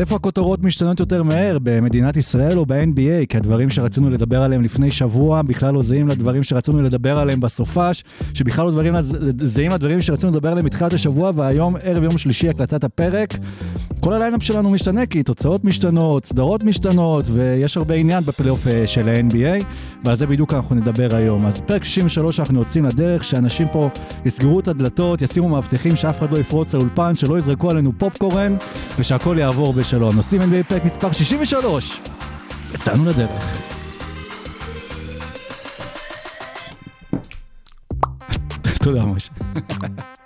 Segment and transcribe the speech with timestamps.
[0.00, 3.26] איפה הכותרות משתנות יותר מהר, במדינת ישראל או ב-NBA?
[3.28, 8.04] כי הדברים שרצינו לדבר עליהם לפני שבוע בכלל לא זהים לדברים שרצינו לדבר עליהם בסופש,
[8.34, 8.82] שבכלל לא
[9.36, 13.34] זהים לדברים שרצינו לדבר עליהם בתחילת השבוע, והיום, ערב יום שלישי, הקלטת הפרק.
[14.00, 19.08] כל הליינאפ שלנו משתנה, כי תוצאות משתנות, סדרות משתנות, ויש הרבה עניין בפלייאוף אה, של
[19.08, 19.64] ה-NBA,
[20.04, 21.46] ועל זה בדיוק אנחנו נדבר היום.
[21.46, 23.90] אז פרק 63 אנחנו יוצאים לדרך, שאנשים פה
[24.24, 28.56] יסגרו את הדלתות, ישימו מאבטחים, שאף אחד לא יפרוץ לאולפן, שלא יזרקו עלינו פופקורן,
[28.98, 30.14] ושהכול יעבור בשלום.
[30.16, 32.00] עושים NBA פרק מספר 63.
[32.74, 33.60] יצאנו לדרך.
[38.84, 39.32] תודה, משה.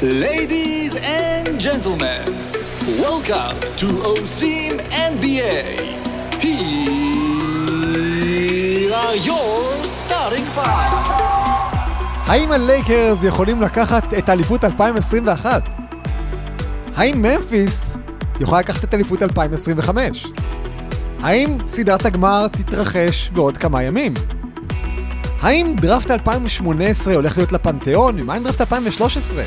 [0.00, 2.22] Ladies and gentlemen,
[3.02, 4.78] welcome to OSIM
[5.10, 5.64] NBA.
[6.40, 6.54] Here
[8.94, 11.08] are your starting five.
[12.26, 15.62] האם הלייקרס יכולים לקחת את אליפות 2021?
[16.96, 17.96] האם ממפיס
[18.40, 20.26] יכולה לקחת את אליפות 2025?
[21.20, 24.14] האם סדרת הגמר תתרחש בעוד כמה ימים?
[25.40, 28.20] האם דראפט 2018 הולך להיות לפנתיאון?
[28.20, 29.44] ומה עם דראפט 2013?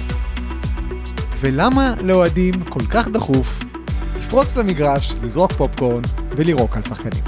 [1.41, 3.59] ולמה לאוהדים כל כך דחוף
[4.17, 6.01] לפרוץ למגרש, לזרוק פופקורן
[6.35, 7.23] ולירוק על שחקנים?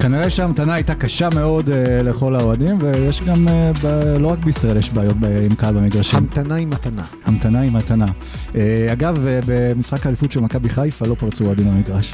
[0.00, 1.72] כנראה שההמתנה הייתה קשה מאוד uh,
[2.04, 6.18] לכל האוהדים, ויש גם, uh, ב- לא רק בישראל יש בעיות ב- עם קהל במגרשים.
[6.18, 7.04] המתנה היא מתנה.
[7.24, 8.06] המתנה היא מתנה.
[8.48, 8.54] Uh,
[8.92, 12.12] אגב, uh, במשחק האליפות של מכבי חיפה לא פרצו אוהדים במגרש.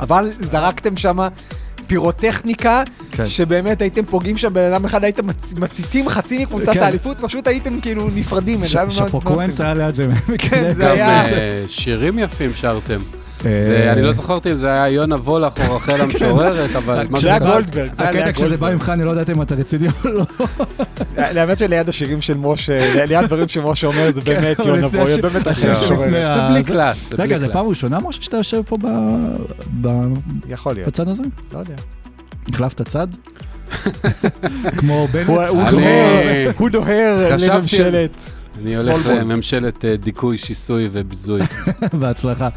[0.00, 1.18] אבל זרקתם שם
[1.86, 3.26] פירוטכניקה, כן.
[3.26, 6.82] שבאמת הייתם פוגעים שם בן אדם אחד, הייתם מצ- מציתים חצי מקבוצת כן.
[6.82, 8.64] האליפות, פשוט הייתם כאילו נפרדים.
[8.64, 9.60] ש- זה שפוקוונס.
[9.60, 10.06] היה ליד זה.
[10.38, 11.24] כן, זה גם היה...
[11.32, 12.98] אה, שירים יפים שרתם.
[13.46, 17.04] אה, זה- אני לא זכרתי אם זה היה יונה וולך או רחל המשוררת, אבל...
[17.16, 18.70] זה היה גולדברג, זה הקטע כשזה בא.
[18.72, 20.24] ממך, אני לא יודעת אם אתה רציני או לא.
[21.16, 25.46] האמת שליד השירים של משה, ליד דברים שמשה אומר, זה באמת אבל יונה הש- באמת
[25.46, 25.70] השיר.
[25.70, 25.94] ה- זה
[26.52, 27.56] בלי קלאס, זה בלי רגע, זה קלאס.
[27.56, 28.86] פעם ראשונה, משה, שאתה יושב פה ב-
[29.80, 30.14] ב-
[30.48, 31.22] יכול להיות, בצד הזה?
[31.54, 31.74] לא יודע.
[32.52, 33.06] החלפת צד?
[34.78, 35.28] כמו בנט?
[36.58, 38.16] הוא דוהר, לממשלת.
[38.62, 39.06] אני הולך.
[39.06, 41.40] לממשלת אה, דיכוי, שיסוי וביזוי.
[42.00, 42.48] בהצלחה.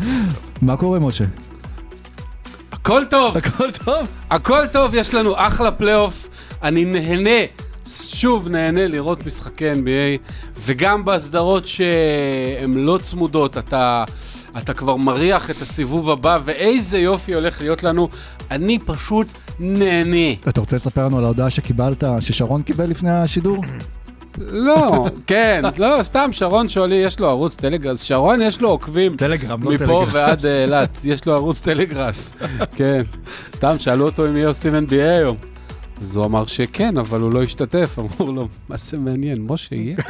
[0.61, 1.25] מה קורה, משה?
[2.71, 4.11] הכל טוב, הכל טוב?
[4.29, 6.29] הכל טוב, יש לנו אחלה פלייאוף.
[6.63, 7.39] אני נהנה,
[7.87, 14.03] שוב נהנה לראות משחקי NBA, וגם בסדרות שהן לא צמודות, אתה,
[14.57, 18.09] אתה כבר מריח את הסיבוב הבא, ואיזה יופי הולך להיות לנו.
[18.51, 19.27] אני פשוט
[19.59, 20.33] נהנה.
[20.49, 23.63] אתה רוצה לספר לנו על ההודעה שקיבלת, ששרון קיבל לפני השידור?
[24.37, 28.01] לא, כן, לא, סתם, שרון שולי, יש לו ערוץ טלגרס.
[28.01, 29.17] שרון, יש לו עוקבים.
[29.17, 30.07] טלגרם, לא מפה טלגרם.
[30.11, 32.33] ועד אה, אילת, יש לו ערוץ טלגראס.
[32.75, 32.97] כן,
[33.55, 35.37] סתם שאלו אותו אם יהיה עושים NBA היום.
[36.01, 37.99] אז הוא אמר שכן, אבל הוא לא השתתף.
[37.99, 39.97] אמרו לו, מה זה מעניין, משה יהיה?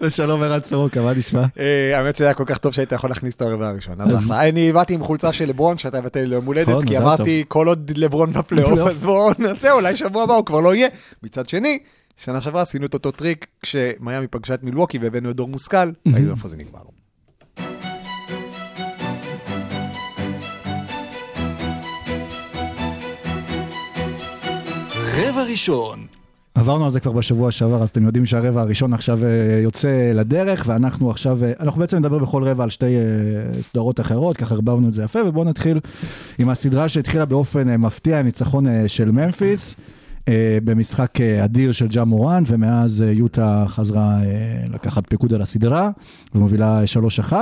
[0.00, 1.44] ושלום ערן סורוקה, מה נשמע?
[1.58, 4.00] אה, האמת שזה היה כל כך טוב שהיית יכול להכניס את הרבע הראשון.
[4.00, 4.48] אז אחלה.
[4.48, 7.68] אני באתי עם חולצה של לברון שאתה הבאת לי ליום הולדת, נכון, כי אמרתי, כל
[7.68, 8.90] עוד לברון בפלייאוף, בפלייאוף.
[8.90, 10.88] אז בואו נעשה, אולי שבוע הבא הוא כבר לא יהיה.
[11.22, 11.78] מצד שני,
[12.24, 16.30] שנה שעברה עשינו את אותו טריק כשמיאמי פגשה את מילווקי והבאנו את דור מושכל, ראינו
[16.30, 16.80] איפה זה נגמר.
[25.16, 26.06] רבע ראשון.
[26.54, 30.64] עברנו על זה כבר בשבוע שעבר, אז אתם יודעים שהרבע הראשון עכשיו אה, יוצא לדרך,
[30.66, 34.88] ואנחנו עכשיו, אה, אנחנו בעצם נדבר בכל רבע על שתי אה, סדרות אחרות, ככה ערבבנו
[34.88, 35.80] את זה יפה, ובואו נתחיל
[36.38, 39.76] עם הסדרה שהתחילה באופן מפתיע, עם ניצחון אה, של ממפיס,
[40.64, 45.90] במשחק אה, אדיר של ג'ה מורן, ומאז אה, יוטה חזרה אה, לקחת פיקוד על הסדרה,
[46.34, 46.82] ומובילה
[47.30, 47.32] 3-1,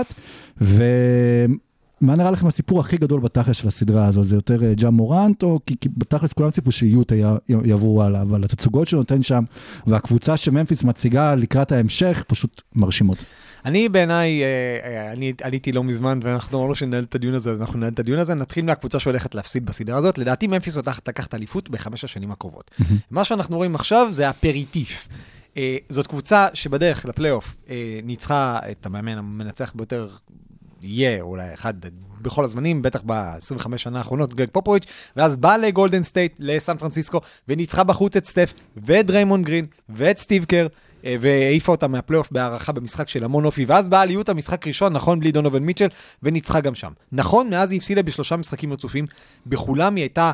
[0.60, 0.84] ו...
[2.00, 4.24] מה נראה לכם הסיפור הכי גדול בתכלס של הסדרה הזו?
[4.24, 7.14] זה יותר אה, ג'ה מורנט, או כי, כי בתכלס כולם ציפו שיוטה
[7.48, 9.44] יעברו הלאה, אבל התצוגות שהוא נותן שם,
[9.86, 13.24] והקבוצה שממפיס מציגה לקראת ההמשך, פשוט מרשימות.
[13.66, 14.48] אני בעיניי, אה,
[14.84, 18.18] אה, אני עליתי לא מזמן, ואנחנו אמרנו שננהל את הדיון הזה, אנחנו ננהל את הדיון
[18.18, 18.34] הזה.
[18.34, 20.18] נתחיל מהקבוצה שהולכת להפסיד בסדרה הזאת.
[20.18, 22.70] לדעתי ממפיס הולכת לקחת אליפות בחמש השנים הקרובות.
[23.10, 25.08] מה שאנחנו רואים עכשיו זה האפריטיף.
[25.56, 27.56] אה, זאת קבוצה שבדרך לפלייאוף
[28.04, 30.08] ניצחה את המאמן המנצח ביותר
[30.82, 31.74] יהיה אולי אחד
[32.22, 34.84] בכל הזמנים, בטח ב-25 שנה האחרונות, גרג פופוביץ',
[35.16, 40.44] ואז בא לגולדן סטייט, לסן פרנסיסקו, וניצחה בחוץ את סטף, ואת דריימון גרין, ואת סטיב
[40.44, 40.66] קר,
[41.20, 45.32] והעיפה אותם מהפלייאוף בהארכה במשחק של המון אופי, ואז באה ליוטה משחק ראשון, נכון, בלי
[45.32, 45.88] דונובל מיטשל,
[46.22, 46.92] וניצחה גם שם.
[47.12, 49.06] נכון, מאז היא הפסידה בשלושה משחקים רצופים,
[49.46, 50.32] בכולם היא הייתה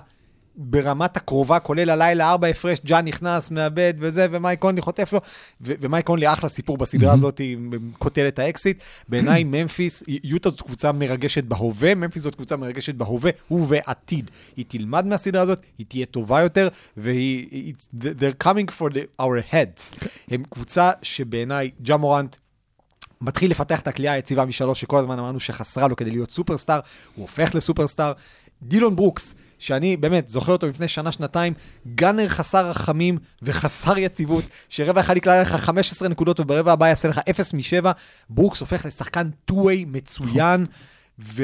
[0.57, 5.21] נורא קרובה, כולל הלילה, ארבע הפרש, ג'ה נכנס, מאבד וזה, ומייק קונלי חוטף לו,
[5.61, 7.41] ו- ומייק קונלי אחלה סיפור בסדרה הזאת,
[7.99, 8.83] קוטל את האקסית.
[9.09, 14.31] בעיניי ממפיס, יוטה זאת קבוצה מרגשת בהווה, ממפיס זאת קבוצה מרגשת בהווה ובעתיד.
[14.57, 20.07] היא תלמד מהסדרה הזאת, היא תהיה טובה יותר, והיא, they're coming for the, our heads.
[20.31, 22.37] הם קבוצה שבעיניי, ג'ה מורנט,
[23.21, 26.81] מתחיל לפתח את הקליעה היציבה משלוש, שכל הזמן אמרנו שחסרה לו כדי להיות סופרסטאר,
[27.15, 28.13] הוא הופך לסופרסטאר.
[28.63, 31.55] דילון ברוקס, שאני באמת זוכר אותו לפני שנה-שנתיים,
[31.95, 37.21] gunner חסר רחמים וחסר יציבות, שרבע אחד יקלע לך 15 נקודות וברבע הבא יעשה לך
[37.31, 37.87] 0 מ-7,
[38.31, 40.67] ברוקס הופך לשחקן 2-way מצוין.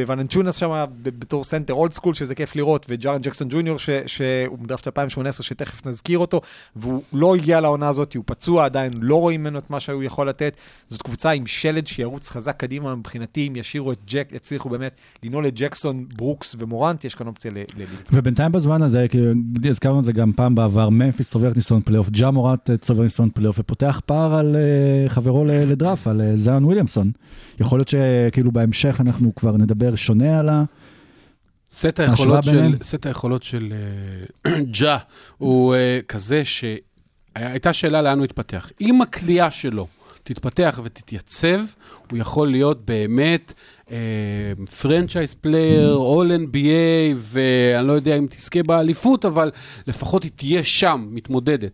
[0.06, 4.86] ולנצ'יונאס שם בתור סנטר old school, שזה כיף לראות, וג'ארן ג'קסון ג'וניור, ש- שהוא מדראפט
[4.86, 6.40] 2018, שתכף נזכיר אותו,
[6.76, 10.28] והוא לא הגיע לעונה הזאת, הוא פצוע עדיין, לא רואים ממנו את מה שהוא יכול
[10.28, 10.56] לתת.
[10.88, 14.92] זאת קבוצה עם שלד שירוץ חזק קדימה מבחינתי, אם ישאירו את ג'ה, יצליחו באמת
[15.22, 17.58] לנעול את ג'קסון, ברוקס ומורנט, יש כאן אופציה ל...
[17.58, 19.06] ל- ובינתיים בזמן הזה,
[19.64, 23.30] הזכרנו את זה גם פעם בעבר, ממפיס צוברת ניסיון פלייאוף, ג'ה מורנט אה, צובר ניסיון
[23.34, 27.10] פלייאוף, ופותח פער על אה, חברו לדראפט, על אה, זיון וויליאמסון.
[27.60, 30.65] יכול להיות שכאילו בהמשך אנחנו כבר נדבר שונה על ה...
[31.70, 32.75] סט היכולות של?
[32.82, 33.73] סט היכולות של
[34.47, 34.99] אה, ג'ה
[35.38, 38.70] הוא אה, כזה שהייתה שאלה לאן הוא יתפתח.
[38.81, 39.87] אם הקליעה שלו
[40.28, 41.60] תתפתח ותתייצב,
[42.10, 43.52] הוא יכול להיות באמת
[44.81, 49.50] franchise player, all NBA, ואני לא יודע אם תזכה באליפות, אבל
[49.86, 51.72] לפחות היא תהיה שם, מתמודדת.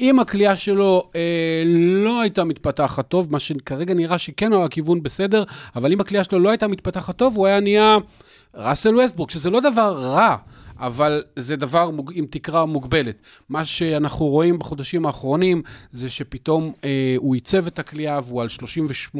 [0.00, 5.44] אם הקליעה שלו אה, לא הייתה מתפתחת טוב, מה שכרגע נראה שכן הוא הכיוון בסדר,
[5.76, 7.96] אבל אם הקליעה שלו לא הייתה מתפתחת טוב, הוא היה נהיה
[8.54, 10.36] ראסל ווסטברוק, שזה לא דבר רע.
[10.78, 13.16] אבל זה דבר מוג- עם תקרה מוגבלת.
[13.48, 15.62] מה שאנחנו רואים בחודשים האחרונים
[15.92, 18.48] זה שפתאום אה, הוא עיצב את הכלייה והוא על
[19.16, 19.18] 38%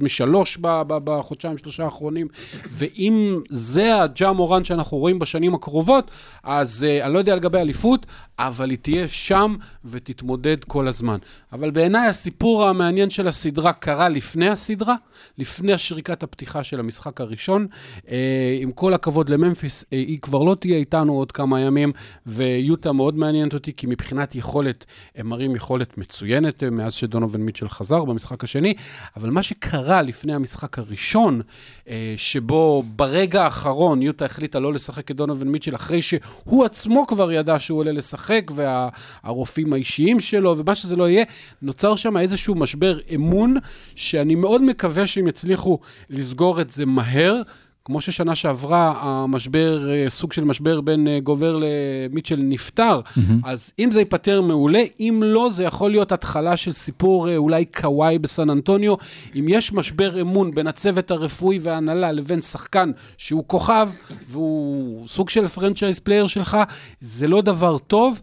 [0.00, 0.58] משלוש
[0.88, 2.28] בחודשיים, שלושה האחרונים,
[2.70, 6.10] ואם זה הג'ה מורן שאנחנו רואים בשנים הקרובות,
[6.44, 8.06] אז אה, אני לא יודע לגבי אליפות,
[8.38, 11.18] אבל היא תהיה שם ותתמודד כל הזמן.
[11.52, 14.94] אבל בעיניי הסיפור המעניין של הסדרה קרה לפני הסדרה,
[15.38, 17.66] לפני השריקת הפתיחה של המשחק הראשון.
[18.10, 18.16] אה,
[18.60, 21.92] עם כל הכבוד לממפיס, אה, היא כבר לא תהיה איתנו עוד כמה ימים,
[22.26, 24.84] ויוטה מאוד מעניינת אותי, כי מבחינת יכולת,
[25.16, 28.74] הם מראים יכולת מצוינת אה, מאז שדונובין מיטשל חזר במשחק השני,
[29.16, 31.40] אבל מה שקרה לפני המשחק הראשון,
[31.88, 37.32] אה, שבו ברגע האחרון יוטה החליטה לא לשחק את דונובין מיטשל, אחרי שהוא עצמו כבר
[37.32, 41.24] ידע שהוא עולה לשחק, והרופאים האישיים שלו, ומה שזה לא יהיה,
[41.62, 43.54] נוצר שם איזשהו משבר אמון,
[43.94, 45.78] שאני מאוד מקווה שהם יצליחו
[46.10, 47.42] לסגור את זה מהר.
[47.88, 53.20] כמו ששנה שעברה המשבר, אה, סוג של משבר בין אה, גובר למיטשל נפתר, mm-hmm.
[53.44, 57.64] אז אם זה ייפתר מעולה, אם לא, זה יכול להיות התחלה של סיפור אה, אולי
[57.64, 58.94] קוואי בסן אנטוניו.
[59.36, 63.90] אם יש משבר אמון בין הצוות הרפואי וההנהלה לבין שחקן שהוא כוכב,
[64.26, 66.56] והוא סוג של franchise player שלך,
[67.00, 68.20] זה לא דבר טוב.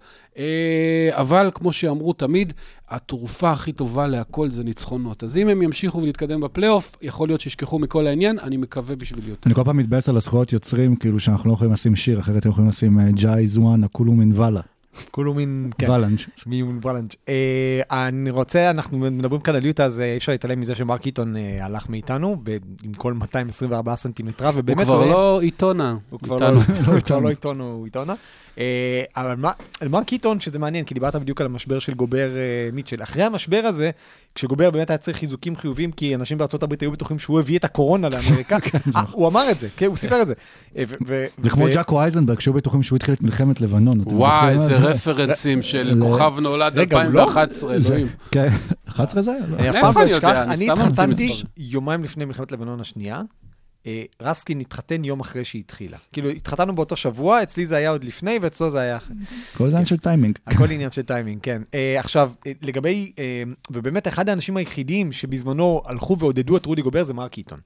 [1.12, 2.54] אבל כמו שאמרו תמיד,
[2.90, 5.24] התרופה הכי טובה להכל זה ניצחונות.
[5.24, 9.42] אז אם הם ימשיכו ולהתקדם בפלייאוף, יכול להיות שישכחו מכל העניין, אני מקווה בשביל יותר.
[9.46, 12.52] אני כל פעם מתבאס על הזכויות יוצרים, כאילו שאנחנו לא יכולים לשים שיר, אחרת הם
[12.52, 14.62] יכולים לשים ג'אי זואן, הכולו מן ואלה.
[15.12, 15.70] כולו מין...
[15.78, 15.90] כן.
[15.92, 16.20] ואלנג'.
[16.46, 17.10] מוולנג'.
[17.30, 21.02] אה, אני רוצה, אנחנו מדברים כאן על יוטה, אז אה, אי אפשר להתעלם מזה שמרק
[21.02, 22.38] קיטון אה, הלך מאיתנו,
[22.84, 24.88] עם כל 224 סנטימטרה, ובאמת...
[24.88, 24.94] לא.
[26.10, 26.62] הוא כבר לא, איתנו.
[26.92, 28.14] הוא כבר לא איתנו, הוא איתונה.
[28.60, 32.30] אה, אבל מה- על מרק קיטון, שזה מעניין, כי דיברת בדיוק על המשבר של גובר
[32.74, 33.04] מיטשל.
[33.04, 33.92] אחרי המשבר הזה,
[34.36, 37.64] כשגובר באמת היה צריך חיזוקים חיוביים, כי אנשים בארצות הברית היו בטוחים שהוא הביא את
[37.64, 38.58] הקורונה לאמריקה,
[38.96, 40.34] אה, הוא אמר את זה, כן, הוא סיפר את זה.
[41.44, 44.02] זה כמו ו- ג'אקו אייזנברג, שהיו בטוחים שהוא התחיל את מלחמת לבנון.
[44.02, 44.85] אתם וואי, איזה?
[44.86, 47.20] רפרנסים של כוכב נולד רגע, הוא לא?
[47.24, 48.08] 2011, זה- אלוהים.
[48.32, 48.48] כן,
[48.90, 49.40] 11 זה היה?
[49.50, 49.58] לא.
[49.58, 50.06] אני אף פעם לא?
[50.08, 51.44] אשכח, אני התחתנתי.
[51.58, 53.22] יומיים לפני מלחמת לבנון השנייה.
[53.88, 55.98] אה, רסקין התחתן יום אחרי שהיא התחילה.
[56.14, 59.16] כאילו, התחתנו באותו שבוע, אצלי זה היה עוד לפני, ואצלו זה היה אחרי.
[59.58, 60.40] כל עניין של טיימינג.
[60.48, 61.62] הכל עניין של טיימינג, כן.
[61.72, 63.12] Uh, עכשיו, uh, לגבי,
[63.72, 67.60] ובאמת אחד האנשים היחידים שבזמנו הלכו ועודדו את רודי גובר זה מרק איטון.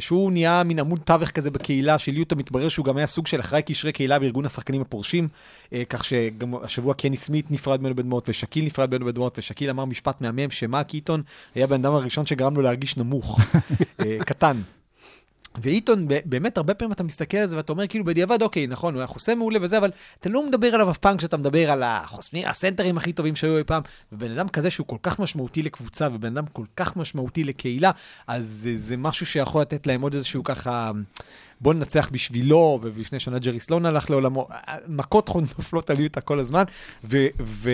[0.00, 3.40] שהוא נהיה מין עמוד תווך כזה בקהילה של יוטה, מתברר שהוא גם היה סוג של
[3.40, 5.28] אחראי קשרי קהילה בארגון השחקנים הפורשים,
[5.88, 10.20] כך שגם השבוע קני סמית נפרד ממנו בדמעות, ושקיל נפרד ממנו בדמעות, ושקיל אמר משפט
[10.20, 11.22] מהמם, שמרק איטון
[11.54, 13.40] היה בן אדם הראשון שגרם לו להרגיש נמוך,
[14.26, 14.56] קטן.
[15.62, 19.00] ואיתון, באמת, הרבה פעמים אתה מסתכל על זה ואתה אומר, כאילו, בדיעבד, אוקיי, נכון, הוא
[19.00, 22.46] היה חוסם מעולה וזה, אבל אתה לא מדבר עליו אף פעם כשאתה מדבר על החוסמים,
[22.46, 23.82] הסנטרים הכי טובים שהיו אי פעם.
[24.12, 27.90] ובן אדם כזה שהוא כל כך משמעותי לקבוצה, ובן אדם כל כך משמעותי לקהילה,
[28.26, 30.90] אז זה, זה משהו שיכול לתת להם עוד איזשהו ככה,
[31.60, 34.48] בוא ננצח בשבילו, ולפני שנה ג'רי סלון הלך לעולמו,
[34.88, 36.62] מכות נופלות על יוטה כל הזמן,
[37.04, 37.70] ו, ו,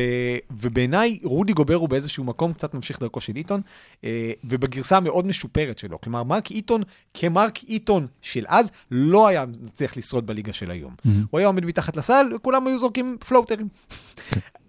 [0.51, 3.61] ובעיניי רודי גובר הוא באיזשהו מקום קצת ממשיך דרכו של איתון,
[4.05, 6.01] אה, ובגרסה המאוד משופרת שלו.
[6.01, 6.83] כלומר, מרק איתון,
[7.15, 10.95] כמרק איתון של אז, לא היה מצליח לשרוד בליגה של היום.
[11.31, 13.69] הוא היה עומד מתחת לסל, וכולם היו זורקים פלוטרים.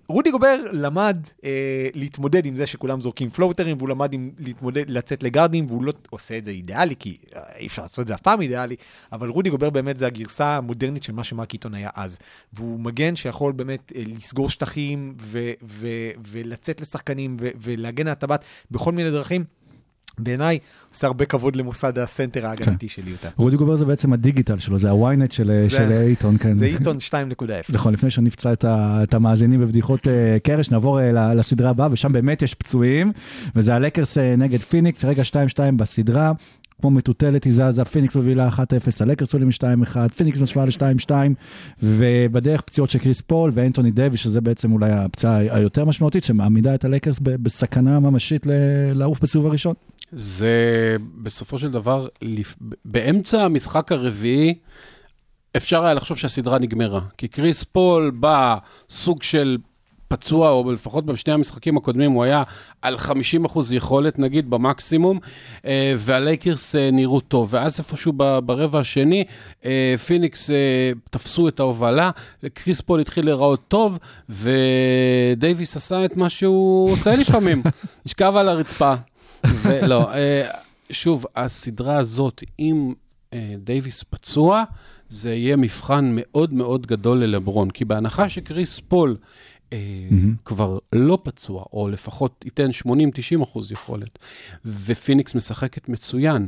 [0.08, 5.24] רודי גובר למד אה, להתמודד עם זה שכולם זורקים פלוטרים, והוא למד עם להתמודד, לצאת
[5.24, 8.22] לגארדים, והוא לא עושה את זה אידיאלי, כי אה, אי אפשר לעשות את זה אף
[8.22, 8.76] פעם אידיאלי,
[9.12, 12.20] אבל רודי גובר באמת זה הגרסה המודרנית של מה שמרק איתון היה אז.
[12.54, 18.44] והוא מגן שיכול באמת אה, לסגור שטחים, ו- ו- ולצאת לשחקנים, ו- ולהגן על הטבעת
[18.72, 19.44] בכל מיני דרכים.
[20.20, 23.30] בעיניי, עושה הרבה כבוד למוסד הסנטר ההגנתי של יוטה.
[23.38, 25.52] רודי גובר זה בעצם הדיגיטל שלו, זה ה-ynet של
[26.08, 26.54] עיתון, כן.
[26.54, 27.44] זה עיתון 2.0.
[27.70, 32.54] נכון, לפני שנפצע את, המאזינים בבדיחות אה, קרש, נעבור אה, לסדרה הבאה, ושם באמת יש
[32.54, 33.12] פצועים,
[33.56, 35.36] וזה הלייקרס אה, נגד פיניקס, כרגע 2-2
[35.78, 36.32] בסדרה.
[36.82, 38.60] כמו מטוטלת היא זזה, פיניקס מובילה 1-0,
[39.00, 41.12] הלייקרס עולים 2-1, פיניקס משוואה ל-2-2,
[41.84, 46.86] ובדרך פציעות של קריס פול ואנטוני דייוויס, שזה בעצם אולי הפציעה היותר משמעותית, שמעמידה את
[46.86, 48.48] הלייקרס בסכנה ממשית
[48.94, 49.74] לעוף בסיבוב הראשון.
[50.12, 52.08] זה בסופו של דבר,
[52.86, 54.54] באמצע המשחק הרביעי,
[55.58, 57.02] אפשר היה לחשוב שהסדרה נגמרה.
[57.18, 58.58] כי קריס פול בא
[58.90, 59.58] סוג של
[60.14, 62.44] פצוע, או לפחות בשני המשחקים הקודמים הוא היה
[62.82, 65.20] על 50% יכולת, נגיד, במקסימום,
[65.66, 67.48] אה, והלייקרס אה, נראו טוב.
[67.52, 68.14] ואז איפשהו
[68.46, 69.24] ברבע השני,
[69.66, 70.50] אה, פיניקס
[71.10, 72.12] תפסו את ההובלה,
[72.54, 77.64] קריס פול התחיל להיראות טוב, ודייוויס עשה את מה שהוא עושה לפעמים,
[78.06, 78.94] נשכב על הרצפה.
[79.64, 80.10] ולא,
[80.90, 82.94] שוב, הסדרה הזאת, אם
[83.58, 84.64] דייוויס פצוע,
[85.10, 89.18] זה יהיה מבחן מאוד מאוד גדול ללברון, כי בהנחה שקריס פול
[90.46, 94.20] כבר לא פצוע, או לפחות ייתן 80-90 אחוז יכולת,
[94.66, 96.48] ופיניקס משחקת מצוין,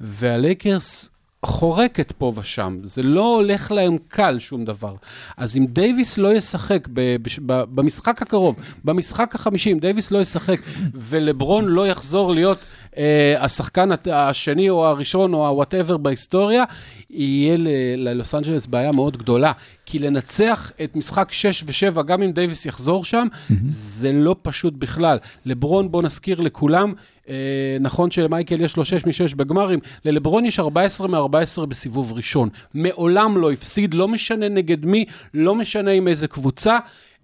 [0.00, 1.10] והלייקרס
[1.44, 4.94] חורקת פה ושם, זה לא הולך להם קל שום דבר.
[5.36, 10.18] אז אם דייוויס לא ישחק ב- בש- ב- במשחק הקרוב, במשחק החמישי, אם דייוויס לא
[10.18, 10.60] ישחק
[10.94, 12.58] ולברון לא יחזור להיות
[12.96, 16.64] אה, השחקן השני או הראשון או ה whatever בהיסטוריה,
[17.10, 17.56] יהיה
[17.96, 19.52] ללוס אנג'לס בעיה מאוד גדולה.
[19.86, 23.26] כי לנצח את משחק 6 ו-7, גם אם דייוויס יחזור שם,
[23.66, 25.18] זה לא פשוט בכלל.
[25.44, 26.92] לברון, בוא נזכיר לכולם,
[27.28, 27.34] אה,
[27.80, 32.48] נכון שלמייקל יש לו 6 מ-6 בגמרים, ללברון יש 14 מ-14 בסיבוב ראשון.
[32.74, 36.78] מעולם לא הפסיד, לא משנה נגד מי, לא משנה עם איזה קבוצה.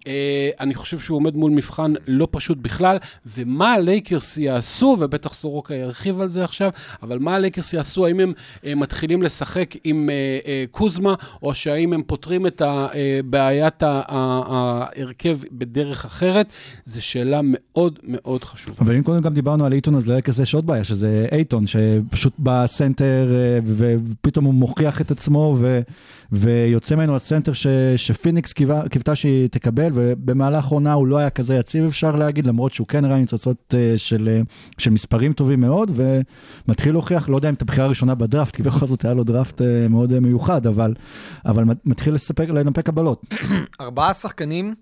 [0.07, 5.75] אה, אני חושב שהוא עומד מול מבחן לא פשוט בכלל, ומה הלייקרס יעשו, ובטח סורוקה
[5.75, 6.69] ירחיב על זה עכשיו,
[7.03, 8.33] אבל מה הלייקרס יעשו, האם הם
[8.65, 12.61] אה, מתחילים לשחק עם אה, אה, קוזמה, או שהאם הם פותרים את
[13.25, 16.47] בעיית ההרכב בדרך אחרת,
[16.85, 18.77] זו שאלה מאוד מאוד חשובה.
[18.79, 22.33] אבל אם קודם גם דיברנו על אייטון, אז ללייקרס יש עוד בעיה, שזה אייטון, שפשוט
[22.39, 25.81] בסנטר, ופתאום הוא מוכיח את עצמו, ו-
[26.31, 28.53] ויוצא ממנו הסנטר ש- שפיניקס
[28.89, 33.05] קיוותה שהיא תקבל, ובמהלך עונה הוא לא היה כזה יציב, אפשר להגיד, למרות שהוא כן
[33.05, 34.41] הראה ניצוצות אה, של, אה,
[34.77, 38.85] של מספרים טובים מאוד, ומתחיל להוכיח, לא יודע אם את הבחירה הראשונה בדראפט, כי בכל
[38.85, 40.93] זאת היה לו דראפט אה, מאוד מיוחד, אבל,
[41.45, 43.21] אבל מתחיל לספק, לנפק קבלות.
[43.81, 44.75] ארבעה שחקנים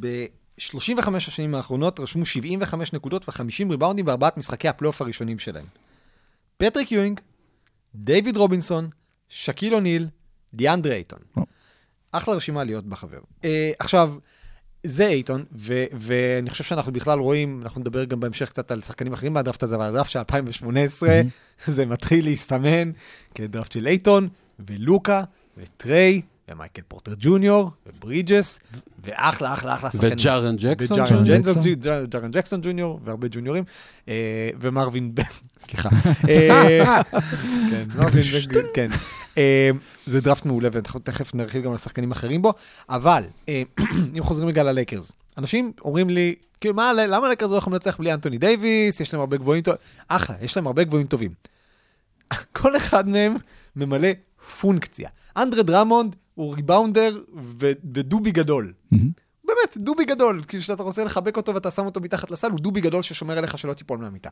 [0.00, 5.66] ב-35 השנים האחרונות רשמו 75 נקודות ו-50 ריבאונדים בארבעת משחקי הפלייאוף הראשונים שלהם.
[6.56, 7.20] פטריק יואינג,
[7.94, 8.88] דיוויד רובינסון,
[9.28, 10.08] שקיל אוניל,
[10.54, 11.18] דיאנדרה אייטון.
[11.36, 11.42] או.
[12.12, 13.18] אחלה רשימה להיות בה חבר.
[13.42, 13.44] אה,
[13.78, 14.14] עכשיו,
[14.84, 19.12] זה אייטון, ו- ואני חושב שאנחנו בכלל רואים, אנחנו נדבר גם בהמשך קצת על שחקנים
[19.12, 21.20] אחרים מהדראפט הזה, אבל הדראפט של 2018,
[21.66, 22.90] זה מתחיל להסתמן
[23.34, 24.28] כדראפט של אייטון,
[24.68, 25.22] ולוקה,
[25.58, 28.58] וטריי, ומייקל פורטר ג'וניור, וברידג'ס,
[29.04, 30.12] ואחלה, אחלה, אחלה שחקנים.
[30.12, 31.00] וג'ארן ג'קסון.
[31.00, 31.72] וג'ארן ג'ארן ג'קסון, ג'קסון.
[31.74, 33.64] ג'א- ג'ארן ג'קסון ג'וניור, והרבה ג'וניורים,
[34.08, 34.14] אה,
[34.60, 35.22] ומרווין בן,
[35.64, 35.88] סליחה.
[36.28, 37.02] אה,
[37.70, 38.86] כן, מרווין בן, כן.
[39.38, 39.70] אה,
[40.06, 42.52] זה דראפט מעולה, ואנחנו תכף נרחיב גם על שחקנים אחרים בו,
[42.88, 43.62] אבל אה,
[44.18, 48.12] אם חוזרים רגע ללייקרס, אנשים אומרים לי, כאילו, מה, למה הלייקרס לא יכולים לנצח בלי
[48.14, 51.30] אנטוני דייוויס, יש להם הרבה גבוהים טובים, אחלה, יש להם הרבה גבוהים טובים.
[52.58, 53.34] כל אחד מהם
[53.76, 54.08] ממלא
[54.60, 55.08] פונקציה.
[55.36, 57.20] אנדרה דרמונד הוא ריבאונדר
[57.58, 58.72] ודובי גדול.
[59.44, 62.80] באמת, דובי גדול, כאילו שאתה רוצה לחבק אותו ואתה שם אותו מתחת לסל, הוא דובי
[62.80, 64.28] גדול ששומר עליך שלא תיפול מהמיטה.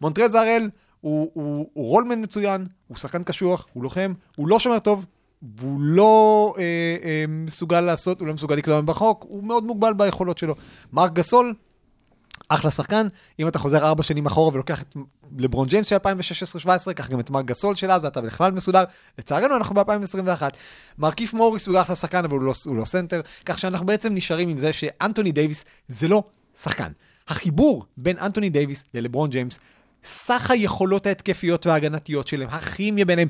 [0.00, 4.78] מונטרז הראל הוא, הוא, הוא רולמן מצוין, הוא שחקן קשוח, הוא לוחם, הוא לא שומר
[4.78, 5.06] טוב,
[5.42, 6.62] והוא לא אה,
[7.04, 10.54] אה, מסוגל לעשות, הוא לא מסוגל לקלוע בחוק, הוא מאוד מוגבל ביכולות שלו.
[10.92, 11.54] מרק גסול,
[12.48, 13.06] אחלה שחקן,
[13.38, 14.96] אם אתה חוזר ארבע שנים אחורה ולוקח את
[15.38, 18.84] לברון ג'יימס של 2016-2017, קח גם את מרק גסול של אז, ואתה בכלל מסודר.
[19.18, 20.42] לצערנו, אנחנו ב-2021.
[20.98, 24.48] מרקיף מוריס הוא אחלה שחקן, אבל הוא לא, הוא לא סנטר, כך שאנחנו בעצם נשארים
[24.48, 26.22] עם זה שאנטוני דייוויס זה לא
[26.58, 26.92] שחקן.
[27.28, 29.58] החיבור בין אנטוני דייוויס ללברון ג'יימס,
[30.04, 33.28] סך היכולות ההתקפיות וההגנתיות שלהם, הכימיה ביניהם,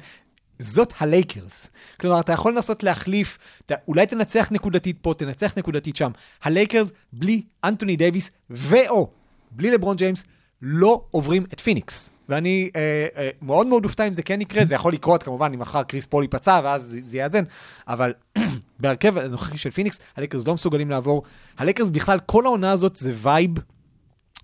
[0.59, 1.67] זאת הלייקרס.
[2.00, 6.11] כלומר, אתה יכול לנסות להחליף, אתה, אולי תנצח נקודתית פה, תנצח נקודתית שם.
[6.43, 9.11] הלייקרס, בלי אנטוני דייוויס ו/או
[9.50, 10.23] בלי לברון ג'יימס,
[10.62, 12.11] לא עוברים את פיניקס.
[12.29, 15.59] ואני אה, אה, מאוד מאוד אופתע אם זה כן יקרה, זה יכול לקרות כמובן אם
[15.59, 17.45] מחר קריס פול ייפצע ואז זה, יאזן,
[17.89, 18.12] אבל
[18.81, 21.23] בהרכב הנוכחי של פיניקס, הלייקרס לא מסוגלים לעבור.
[21.59, 23.50] הלייקרס בכלל, כל העונה הזאת זה וייב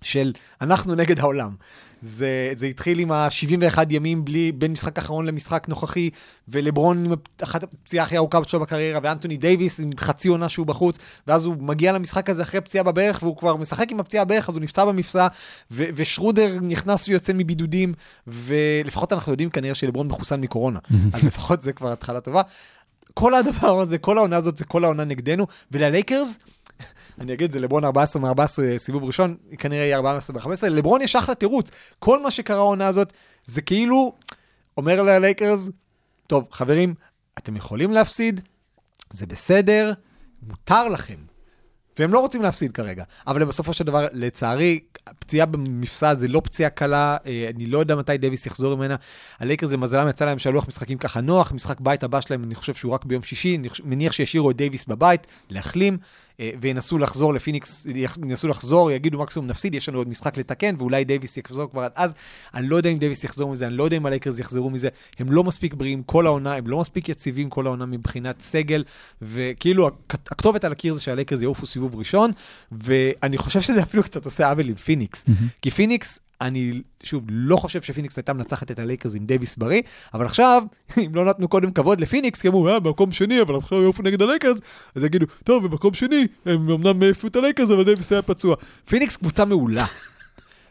[0.01, 1.55] של אנחנו נגד העולם.
[2.01, 6.09] זה, זה התחיל עם ה-71 ימים בלי, בין משחק אחרון למשחק נוכחי,
[6.47, 7.13] ולברון עם
[7.43, 11.55] אחת הפציעה הכי ארוכה שלו בקריירה, ואנטוני דייוויס עם חצי עונה שהוא בחוץ, ואז הוא
[11.59, 14.85] מגיע למשחק הזה אחרי פציעה בברך, והוא כבר משחק עם הפציעה בברך, אז הוא נפצע
[14.85, 15.27] במפסע,
[15.71, 17.93] ו- ושרודר נכנס ויוצא מבידודים,
[18.27, 20.79] ולפחות אנחנו יודעים כנראה שלברון מחוסן מקורונה,
[21.13, 22.41] אז לפחות זה כבר התחלה טובה.
[23.13, 26.39] כל הדבר הזה, כל העונה הזאת, זה כל העונה נגדנו, וללייקרס,
[27.21, 31.35] אני אגיד, זה לברון 14 מ-14 סיבוב ראשון, כנראה יהיה 14 ב-15, לברון יש אחלה
[31.35, 31.71] תירוץ.
[31.99, 33.13] כל מה שקרה העונה הזאת,
[33.45, 34.13] זה כאילו,
[34.77, 35.69] אומר ללייקרס,
[36.27, 36.93] טוב, חברים,
[37.37, 38.41] אתם יכולים להפסיד,
[39.09, 39.93] זה בסדר,
[40.41, 41.27] מותר לכם.
[41.99, 43.03] והם לא רוצים להפסיד כרגע.
[43.27, 44.79] אבל בסופו של דבר, לצערי,
[45.19, 48.95] פציעה במפסע זה לא פציעה קלה, אה, אני לא יודע מתי דייוויס יחזור ממנה.
[49.39, 52.93] הלייקרס למזלם יצא להם שלו"ז משחקים ככה נוח, משחק בית הבא שלהם, אני חושב שהוא
[52.93, 55.99] רק ביום שישי, אני מניח שישאירו את דייוויס בבית, להחלים, אה,
[56.61, 57.87] וינסו לחזור לפיניקס,
[58.25, 61.91] ינסו לחזור, יגידו מקסימום נפסיד, יש לנו עוד משחק לתקן, ואולי דייוויס יחזור כבר עד
[61.95, 62.13] אז.
[62.53, 64.89] אני לא יודע אם דייוויס יחזור מזה, אני לא יודע אם הלייקרס יחזרו מזה.
[65.19, 68.83] הם לא מספיק בריאים כל העונה, הם לא מספיק יציבים כל העונה מבחינת סגל,
[69.21, 69.91] וכאילו הכ-
[70.31, 72.31] הכתובת על הקיר זה שהלייקרס יעופו סיבוב ראשון,
[72.71, 75.25] ואני חושב שזה אפילו קצת עושה עוול עם פיניקס.
[75.61, 79.81] כי פיניקס, אני שוב לא חושב שפיניקס הייתה מנצחת את הלייקרס עם דייוויס בריא,
[80.13, 80.63] אבל עכשיו,
[81.05, 84.21] אם לא נתנו קודם כבוד לפיניקס, כי אמרו, אה, במקום שני, אבל עכשיו יעופו נגד
[84.21, 84.57] הלייקרס,
[84.95, 88.55] אז יגידו, טוב, במקום שני, הם אמנם העיפו את הלייקרס, אבל דייוויס היה פצוע.
[88.85, 89.85] פיניקס קבוצה מעולה.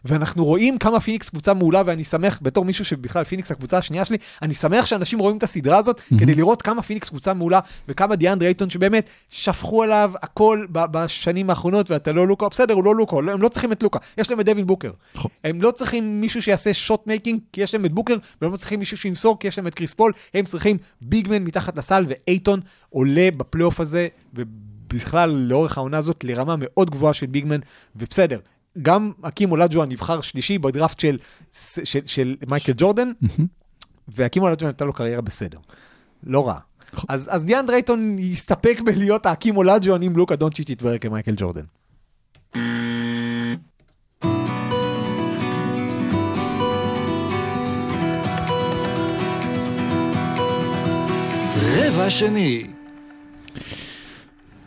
[0.06, 4.16] ואנחנו רואים כמה פיניקס קבוצה מעולה, ואני שמח, בתור מישהו שבכלל פיניקס הקבוצה השנייה שלי,
[4.42, 8.49] אני שמח שאנשים רואים את הסדרה הזאת, כדי לראות כמה פיניקס קבוצה מעולה, וכמה דיאנדרי
[8.49, 13.42] אייטון שבאמת שפכו עליו הכל בשנים האחרונות, ואתה לא לוקה, בסדר, הוא לא לוקה, הם
[13.42, 14.90] לא צריכים את לוקה, יש להם את דווין בוקר.
[15.14, 15.30] נכון.
[15.45, 18.78] הם לא צריכים מישהו שיעשה shot making, כי יש להם את בוקר, והם לא צריכים
[18.78, 22.60] מישהו שימסור, כי יש להם את קריס פול, הם צריכים big man מתחת לסל, ואייטון
[22.90, 27.60] עולה בפלייאוף הזה, ובכלל לאורך העונה הזאת, לרמה מאוד גבוהה של big man,
[27.97, 28.38] ובסדר.
[28.82, 31.19] גם אקים אולג'ואן נבחר שלישי בדראפט של,
[31.52, 33.12] של, של, של מייקל ג'ורדן,
[34.08, 35.58] ואקים אולג'ואן הייתה לו קריירה בסדר.
[36.25, 36.58] לא רע.
[37.08, 41.65] אז, אז דיאנדרה אייטון יסתפק בלהיות האקים אולג'ואן אם לוקה דונצ'יץ' יתברר כמייקל ג'ורדן.
[51.76, 52.75] רבע שני.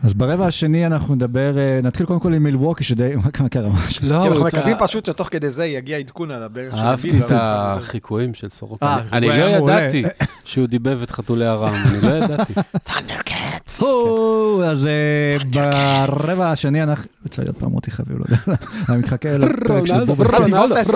[0.04, 4.00] אז ברבע השני אנחנו נדבר, אה, נתחיל קודם כל עם מילווקי, שדי, מה קרה ממש?
[4.04, 7.26] לא, כי אנחנו מקווים פשוט שתוך כדי זה יגיע עדכון על הברך של אהבתי את
[7.32, 8.86] החיקויים של סורוקה.
[8.86, 9.34] אה, אני לא.
[9.34, 10.04] ידעתי
[10.44, 12.54] שהוא דיבב את חתולי הרם, אני לא ידעתי.
[13.80, 18.58] הו, אז אה, ברבע השני אנחנו, יוצא להיות פעם מוטי חביב, לא יודע,
[18.90, 20.26] אני מתחכה לפרק של בובה.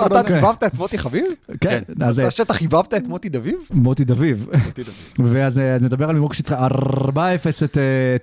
[0.06, 1.24] אתה חיבבת את- מוטי חביב?
[1.60, 3.54] כן, אז אה, אתה שאתה חיבבת את מוטי דביב?
[3.70, 4.48] מוטי דביב.
[5.18, 6.70] ואז אז נדבר על מילווקי שצריכה 4-0
[7.64, 7.78] את,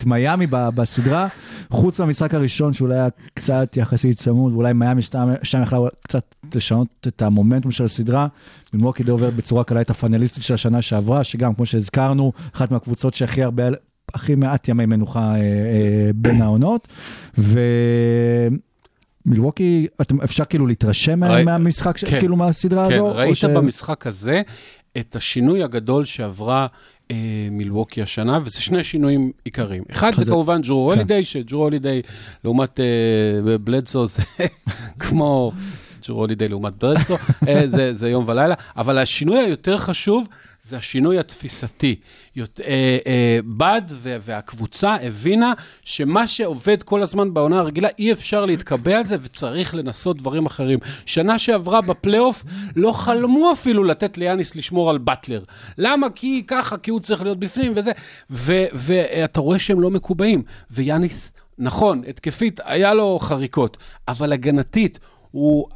[0.05, 1.27] מיאמי בסדרה,
[1.69, 5.01] חוץ מהמשחק הראשון שאולי היה קצת יחסית צמוד, ואולי מיאמי
[5.43, 8.27] שם יכלה קצת לשנות את המומנטום של הסדרה.
[8.73, 13.13] מילווקי די עוברת בצורה קלה את הפאנליסטית של השנה שעברה, שגם כמו שהזכרנו, אחת מהקבוצות
[13.13, 13.63] שהכי הרבה,
[14.13, 15.41] הכי מעט ימי מנוחה אה, אה,
[16.15, 16.87] בין העונות.
[17.37, 17.59] ו...
[19.25, 22.19] מילווקי, אתם- אפשר כאילו להתרשם ראי- מהמשחק, כן.
[22.19, 23.09] כאילו מהסדרה כן, הזו?
[23.09, 24.41] או ראית ש- במשחק הזה
[24.97, 26.67] את השינוי הגדול שעברה
[27.51, 29.83] מילווקי השנה, וזה שני שינויים עיקריים.
[29.91, 30.91] אחד זה כמובן ג'רו.
[30.91, 32.01] הולידיי, שג'רו הולידיי
[32.43, 34.23] לעומת אה, בלדסו זה
[34.99, 35.51] כמו
[36.07, 37.15] ג'רו הולידיי לעומת בלדסו,
[37.47, 40.27] אה, זה, זה יום ולילה, אבל השינוי היותר חשוב
[40.63, 41.95] זה השינוי התפיסתי.
[42.37, 42.43] אה,
[43.07, 43.81] אה, בד
[44.21, 50.17] והקבוצה הבינה שמה שעובד כל הזמן בעונה הרגילה, אי אפשר להתקבע על זה וצריך לנסות
[50.17, 50.79] דברים אחרים.
[51.05, 52.43] שנה שעברה בפלייאוף,
[52.75, 55.43] לא חלמו אפילו לתת ליאניס לשמור על באטלר.
[55.77, 56.09] למה?
[56.09, 57.91] כי ככה, כי הוא צריך להיות בפנים וזה.
[58.29, 60.43] ו- ואתה רואה שהם לא מקובעים.
[60.71, 64.99] ויאניס, נכון, התקפית, היה לו חריקות, אבל הגנתית,
[65.31, 65.67] הוא,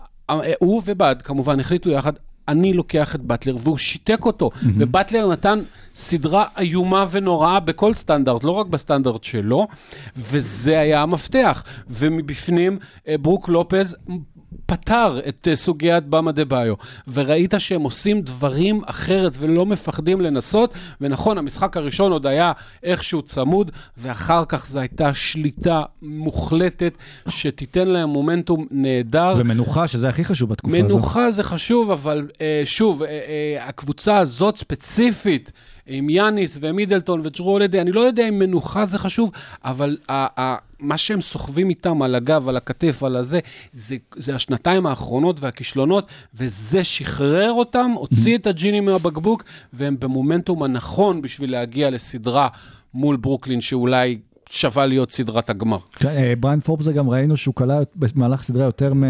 [0.60, 2.14] הוא ובד, כמובן, החליטו יחד,
[2.48, 4.68] אני לוקח את באטלר, והוא שיתק אותו, mm-hmm.
[4.78, 5.60] ובאטלר נתן
[5.96, 9.68] סדרה איומה ונוראה בכל סטנדרט, לא רק בסטנדרט שלו,
[10.16, 11.64] וזה היה המפתח.
[11.90, 13.96] ומבפנים, אה, ברוק לופז
[14.66, 16.74] פתר את אה, סוגיית במה דה ביו,
[17.08, 22.52] וראית שהם עושים דברים אחרת ולא מפחדים לנסות, ונכון, המשחק הראשון עוד היה
[22.84, 26.94] איכשהו צמוד, ואחר כך זו הייתה שליטה מוחלטת
[27.30, 29.34] שתיתן להם מומנטום נהדר.
[29.38, 30.92] ומנוחה, שזה הכי חשוב בתקופה הזאת.
[30.92, 35.52] מנוחה זה חשוב, אבל אה, שוב, אה, אה, הקבוצה הזאת ספציפית,
[35.88, 39.32] עם יאניס ומידלטון וג'רו הולידיי, אני לא יודע אם מנוחה זה חשוב,
[39.64, 43.40] אבל ה- ה- מה שהם סוחבים איתם על הגב, על הכתף, על הזה,
[43.74, 49.44] זה, זה השנתיים האחרונות והכישלונות, וזה שחרר אותם, הוציא את הג'יני מהבקבוק,
[49.74, 52.48] והם במומנטום הנכון בשביל להגיע לסדרה
[52.94, 54.18] מול ברוקלין, שאולי
[54.56, 55.78] שווה להיות סדרת הגמר.
[55.96, 59.04] כן, אה, ברין פורבס גם ראינו שהוא קלע במהלך סדרה יותר מ...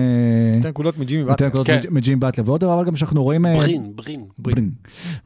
[0.55, 1.47] נותן נקודות יותר מג'ימי באטלר.
[1.47, 1.79] נקודות כן.
[1.79, 2.43] מג'- מג'ים באטלר.
[2.47, 3.45] ועוד דבר גם שאנחנו רואים...
[3.45, 4.23] אה, ברין, ברין.
[4.37, 4.69] ברין.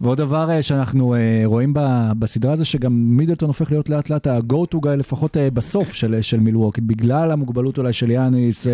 [0.01, 1.73] ועוד דבר אה, שאנחנו רואים
[2.19, 6.39] בסדרה זה שגם מידלטון הופך להיות לאט לאט ה-go to guy לפחות בסוף של, של
[6.39, 8.67] מילווקי, בגלל המוגבלות אולי של יאניס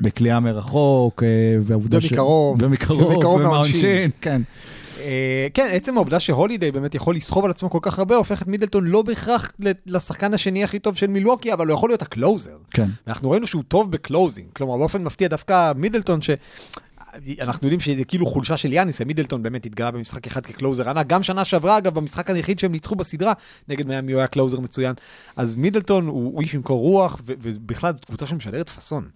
[0.00, 1.22] בקליעה מרחוק,
[1.60, 2.04] והעובדה ש...
[2.04, 2.62] ומקרוב.
[2.62, 4.10] ומקרוב, ומהעונשין, מהעונשין.
[4.20, 4.42] כן.
[5.00, 8.46] אה, כן, עצם העובדה שהולידיי באמת יכול לסחוב על עצמו כל כך הרבה, הופך את
[8.48, 9.52] מידלטון לא בהכרח
[9.86, 12.56] לשחקן השני הכי טוב של מילווקי, אבל הוא יכול להיות ה-closer.
[12.70, 12.86] כן.
[13.06, 16.30] אנחנו ראינו שהוא טוב ב-closing, כלומר באופן מפתיע דווקא מידלטון ש...
[17.40, 21.06] אנחנו יודעים שזה כאילו חולשה של יאניס, ומידלטון באמת התגלה במשחק אחד כ-closer ענק.
[21.06, 23.32] גם שנה שעברה, אגב, במשחק היחיד שהם ניצחו בסדרה,
[23.68, 24.94] נגד מיאמי הוא היה closer מצוין.
[25.36, 29.08] אז מידלטון הוא איש עם קור רוח, ובכלל זו קבוצה שמשדרת פאסון.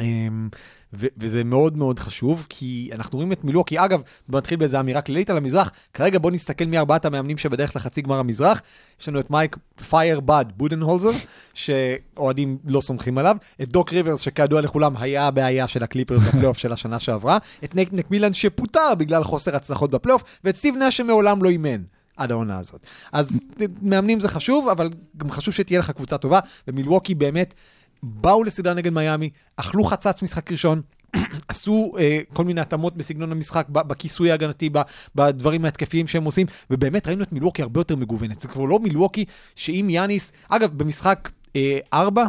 [0.00, 0.48] אמ,
[0.92, 5.00] ו- וזה מאוד מאוד חשוב, כי אנחנו רואים את מילואקי, אגב, בוא נתחיל באיזה אמירה
[5.00, 8.62] כללית על המזרח, כרגע בוא נסתכל מי ארבעת המאמנים שבדרך לחצי גמר המזרח,
[9.00, 9.56] יש לנו את מייק
[9.88, 11.10] fear the Bud בודנהולזר,
[11.54, 16.72] שאוהדים לא סומכים עליו, את דוק ריברס, שכידוע לכולם היה הבעיה של הקליפרס בפלייאוף של
[16.72, 21.48] השנה שעברה, את נייט מקמילן שפוטר בגלל חוסר הצלחות בפלייאוף, ואת סטיב נש שמעולם לא
[21.48, 21.82] אימן.
[22.16, 22.86] עד העונה הזאת.
[23.12, 23.46] אז
[23.82, 27.54] מאמנים זה חשוב, אבל גם חשוב שתהיה לך קבוצה טובה, ומילווקי באמת
[28.02, 30.82] באו לסדרה נגד מיאמי, אכלו חצץ משחק ראשון,
[31.48, 34.70] עשו אה, כל מיני התאמות בסגנון המשחק, בכיסוי ההגנתי,
[35.14, 38.40] בדברים ההתקפיים שהם עושים, ובאמת ראינו את מילווקי הרבה יותר מגוונת.
[38.40, 39.24] זה כבר לא מילווקי
[39.56, 42.26] שאם יאניס, אגב, במשחק אה, ארבע,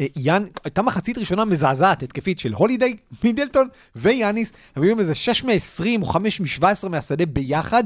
[0.00, 5.14] אה, יאן, הייתה מחצית ראשונה מזעזעת התקפית של הולידיי, מידלטון ויאניס, הם היו עם איזה
[5.14, 7.84] 6 מ-20 או 5 מ-17 מהשדה ביחד,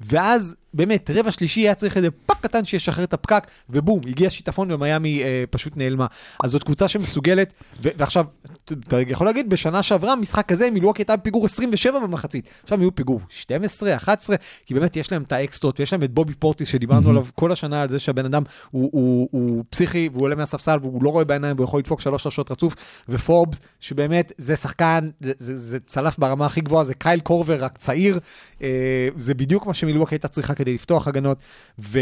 [0.00, 4.70] ואז באמת רבע שלישי היה צריך איזה פאק קטן שישחרר את הפקק, ובום, הגיע שיטפון
[4.70, 6.06] ומיאמי אה, פשוט נעלמה.
[6.44, 7.52] אז זאת קבוצה שמסוגלת,
[7.82, 8.24] ו- ועכשיו,
[8.64, 12.48] אתה יכול להגיד, בשנה שעברה, משחק כזה, מילואקי הייתה בפיגור 27 במחצית.
[12.62, 16.10] עכשיו הם יהיו פיגור 12, 11, כי באמת יש להם את האקסטרות, ויש להם את
[16.10, 20.22] בובי פורטיס שדיברנו עליו כל השנה, על זה שהבן אדם הוא, הוא, הוא פסיכי, והוא
[20.22, 22.74] עולה מהספסל, והוא לא רואה בעיניים, והוא יכול לדפוק שלוש שלושות רצוף,
[23.08, 27.78] ופורבס, שבאמת זה שחקן, זה, זה, זה צלף ברמה הכי גבוהה, זה קייל קורבר, רק
[27.78, 28.18] צעיר,
[28.62, 31.38] אה, זה בדיוק מה שמילואקי הייתה צריכה כדי לפתוח הגנות,
[31.78, 31.98] ו,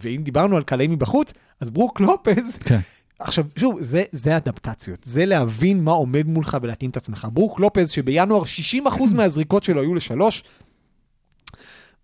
[0.00, 2.78] ואם דיברנו על קלעים מבחוץ, אז ברוק לופז, כן.
[3.18, 7.28] עכשיו, שוב, זה, זה אדפטציות, זה להבין מה עומד מולך ולהתאים את עצמך.
[7.32, 8.86] ברוק לופז, שבינואר 60%
[9.16, 10.44] מהזריקות שלו היו לשלוש,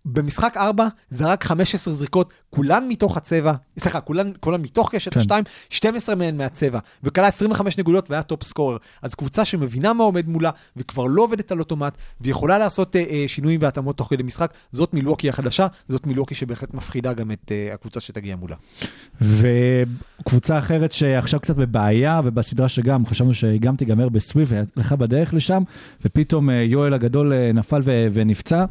[0.05, 5.19] במשחק 4 זרק 15 זריקות, כולן מתוך הצבע, סליחה, כולן, כולן מתוך קשת כן.
[5.19, 8.77] השתיים, 12 מהן מהצבע, וקלע 25 נקודות והיה top scorer.
[9.01, 13.23] אז קבוצה שמבינה מה עומד מולה, וכבר לא עובדת על אוטומט, ויכולה לעשות אה, אה,
[13.27, 17.73] שינויים והתאמות תוך כדי משחק, זאת מילווקי החדשה, זאת מילווקי שבהחלט מפחידה גם את אה,
[17.73, 18.55] הקבוצה שתגיע מולה.
[19.21, 25.63] וקבוצה אחרת שעכשיו קצת בבעיה, ובסדרה שגם חשבנו שגם תיגמר ב-sweep, לך בדרך לשם,
[26.05, 28.65] ופתאום אה, יואל הגדול אה, נפל ו- ונפצע.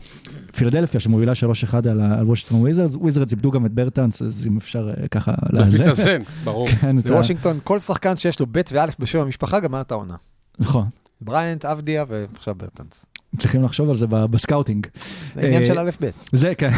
[0.56, 1.32] פילדלפיה שמובילה
[1.72, 5.84] 3-1 על וושינגטון וויזרדס, וויזרדס איבדו גם את ברטנס, אז אם אפשר אה, ככה לאזן.
[5.84, 6.68] מתאזן, ברור.
[6.80, 10.14] כן, בוושינגטון, כל שחקן שיש לו ב' וא' בשם המשפחה גמר את העונה.
[10.58, 10.84] נכון,
[11.20, 13.06] בריינט, אבדיה ועכשיו ברטנס.
[13.38, 14.86] צריכים לחשוב על זה ב-scouting.
[15.34, 16.10] זה עניין אה, של א' ב'.
[16.32, 16.70] זה כן,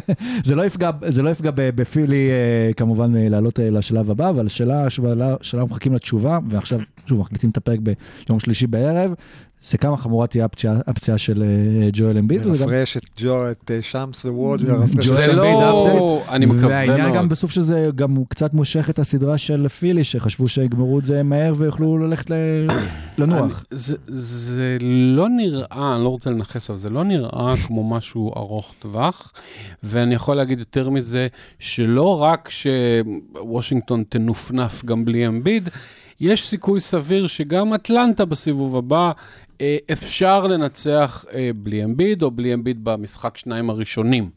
[0.44, 5.68] זה לא יפגע, זה לא בפילי אה, כמובן לעלות לשלב הבא, אבל השאלה שאלה שאנחנו
[5.68, 7.78] מחכים לתשובה, ועכשיו שוב מחליטים את הפרק
[8.26, 9.14] ביום שלישי בערב,
[9.66, 13.82] זה כמה חמורה תהיה הפציעה, הפציעה של אה, ג'ואל גם מפרש את ג'ו, את אה,
[13.82, 16.22] שמס וורג' ג'ואל זה לא...
[16.28, 17.28] אני מקווה והעניין גם מאוד.
[17.28, 21.98] בסוף שזה גם קצת מושך את הסדרה של פילי, שחשבו שיגמרו את זה מהר ויוכלו
[21.98, 22.34] ללכת ל-
[23.18, 23.64] לנוח.
[23.70, 24.76] אני- זה, זה
[25.16, 29.32] לא נראה, אני לא רוצה לנכס, אבל זה לא נראה כמו משהו ארוך טווח,
[29.82, 31.26] ואני יכול להגיד יותר מזה,
[31.58, 35.68] שלא רק שוושינגטון תנופנף גם בלי אמביד,
[36.20, 39.12] יש סיכוי סביר שגם אטלנטה בסיבוב הבא,
[39.92, 44.30] אפשר לנצח אה, בלי אמביד, או בלי אמביד במשחק שניים הראשונים.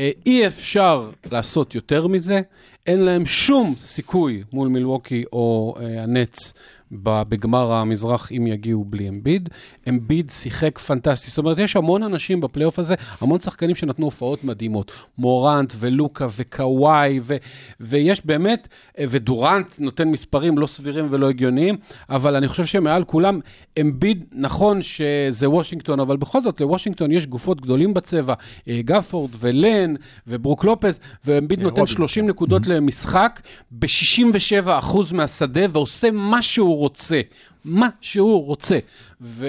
[0.00, 2.40] אה, אי אפשר לעשות יותר מזה,
[2.86, 6.52] אין להם שום סיכוי מול מילווקי או אה, הנץ
[7.02, 9.48] בגמר המזרח אם יגיעו בלי אמביד.
[9.88, 14.92] אמביד שיחק פנטסטי, זאת אומרת, יש המון אנשים בפלייאוף הזה, המון שחקנים שנתנו הופעות מדהימות.
[15.18, 17.36] מורנט ולוקה וקוואי, ו-
[17.80, 21.76] ויש באמת, אה, ודורנט נותן מספרים לא סבירים ולא הגיוניים,
[22.10, 23.40] אבל אני חושב שמעל כולם,
[23.80, 28.34] אמביד, נכון שזה וושינגטון, אבל בכל זאת, לוושינגטון יש גופות גדולים בצבע,
[28.68, 29.94] אה, גפורד ולן
[30.26, 37.20] וברוק לופז, ואמביד נותן רובין, 30 נקודות למשחק ב-67% מהשדה, ועושה מה שהוא רוצה.
[37.64, 38.78] מה שהוא רוצה.
[39.20, 39.46] ו,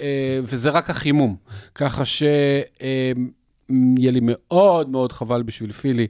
[0.00, 1.36] אה, וזה רק החימום.
[1.74, 3.14] ככה שיהיה
[3.98, 6.06] לי מאוד מאוד חבל בשביל פילי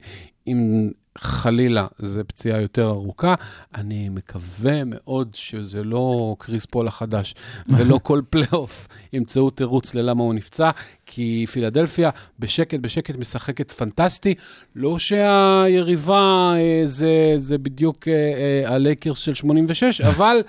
[0.47, 3.35] אם חלילה זו פציעה יותר ארוכה.
[3.75, 7.35] אני מקווה מאוד שזה לא כריס פול החדש,
[7.67, 10.71] ולא כל פלייאוף ימצאו תירוץ ללמה הוא נפצע,
[11.05, 14.33] כי פילדלפיה בשקט בשקט משחקת פנטסטי.
[14.75, 20.41] לא שהיריבה אה, זה, זה בדיוק אה, אה, הלייקרס של 86, אבל...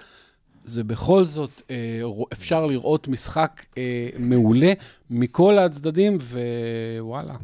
[0.65, 1.63] זה בכל זאת,
[2.33, 3.65] אפשר לראות משחק
[4.19, 4.73] מעולה
[5.11, 6.19] מכל הצדדים,
[7.01, 7.35] ווואלה.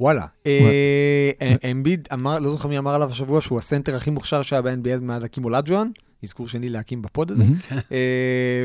[0.00, 0.26] וואלה.
[0.46, 4.62] אה, אה, אמביד אמר, לא זוכר מי אמר עליו השבוע, שהוא הסנטר הכי מוכשר שהיה
[4.62, 5.88] ב-NBA מאז הקים אולג'ואן.
[6.24, 7.44] אזכור שני להקים בפוד הזה.
[7.92, 7.96] אה,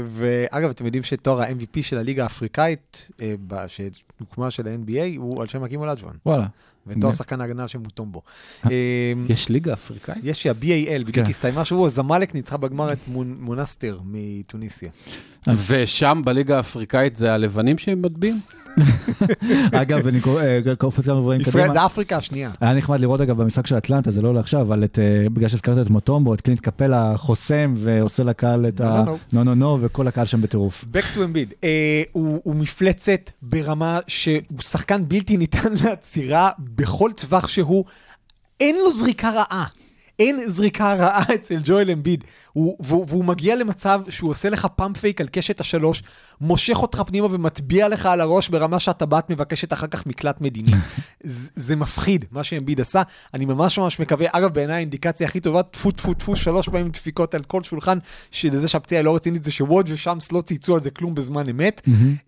[0.05, 3.09] ואגב, אתם יודעים שתואר ה-MVP של הליגה האפריקאית,
[3.67, 6.13] שהוקמה של ה-NBA, הוא על שם הקים אולג'ואן.
[6.25, 6.45] וואלה.
[6.87, 8.21] ותואר שחקן ההגנה על שם הוא טומבו.
[8.65, 8.71] אה,
[9.29, 10.17] יש ליגה אפריקאית?
[10.23, 10.53] יש שה-BAL,
[11.05, 11.25] בדיוק כן.
[11.25, 14.89] הסתיימה שבוע, זמלק ניצחה בגמר את מונ- מונסטר מתוניסיה.
[15.67, 18.39] ושם בליגה האפריקאית זה הלבנים שהם מטביעים?
[19.81, 21.79] אגב, אני אה, קופץ כמה דברים ישראל, קדימה.
[21.79, 22.51] זה אפריקה השנייה.
[22.61, 25.89] היה נחמד לראות אגב במשחק של אטלנטה, זה לא לעכשיו, אבל אה, בגלל שהזכרת את
[25.89, 29.03] מוטומבו, את קלינט קפלה חוסם ועושה לקהל את ה...
[29.33, 30.85] נו, נו נו וכל הקהל שם בטירוף.
[30.93, 31.53] Back to Embiid.
[31.63, 37.85] אה, הוא מפלצת ברמה שהוא שחקן בלתי ניתן לעצירה בכל טווח שהוא.
[38.59, 39.65] אין לו זריקה רעה.
[40.19, 42.23] אין זריקה רעה אצל ג'ואל אמביד.
[42.53, 46.03] הוא, והוא, והוא מגיע למצב שהוא עושה לך פאמפ פייק על קשת השלוש,
[46.41, 50.71] מושך אותך פנימה ומטביע לך על הראש ברמה שהטבעת מבקשת אחר כך מקלט מדיני.
[51.23, 53.01] זה, זה מפחיד, מה שאמביד עשה.
[53.33, 57.35] אני ממש ממש מקווה, אגב, בעיניי האינדיקציה הכי טובה, טפו טפו טפו, שלוש פעמים דפיקות
[57.35, 57.97] על כל שולחן,
[58.31, 61.81] שלזה שהפציעה לא רצינית, זה שווד ושמס לא צייצו על זה כלום בזמן אמת.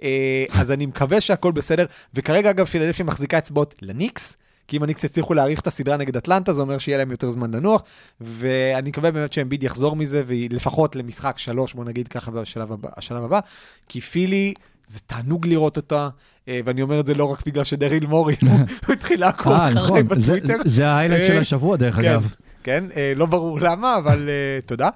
[0.04, 4.38] אה, אז אני מקווה שהכל בסדר, וכרגע אגב פילדלפיה מחזיקה אצבעות לניקס.
[4.72, 7.52] כי אם הניקס יצליחו להאריך את הסדרה נגד אטלנטה, זה אומר שיהיה להם יותר זמן
[7.56, 7.84] לנוח,
[8.22, 13.24] ואני מקווה באמת שאמביד יחזור מזה, ולפחות למשחק שלוש, בוא נגיד ככה בשלב הבא, השלב
[13.24, 13.40] הבא,
[13.90, 14.54] כי פילי,
[14.88, 16.10] זה תענוג לראות אותה,
[16.48, 18.36] אה, ואני אומר את זה לא רק בגלל שדריל מורי,
[18.88, 20.56] הוא התחיל לעקוב אה, אחריי נכון, זה- בטוויטר.
[20.66, 22.36] זה ה-highlight של אה, השבוע דרך כן, אגב.
[22.64, 24.90] כן, אה, לא ברור למה, אבל אה, תודה.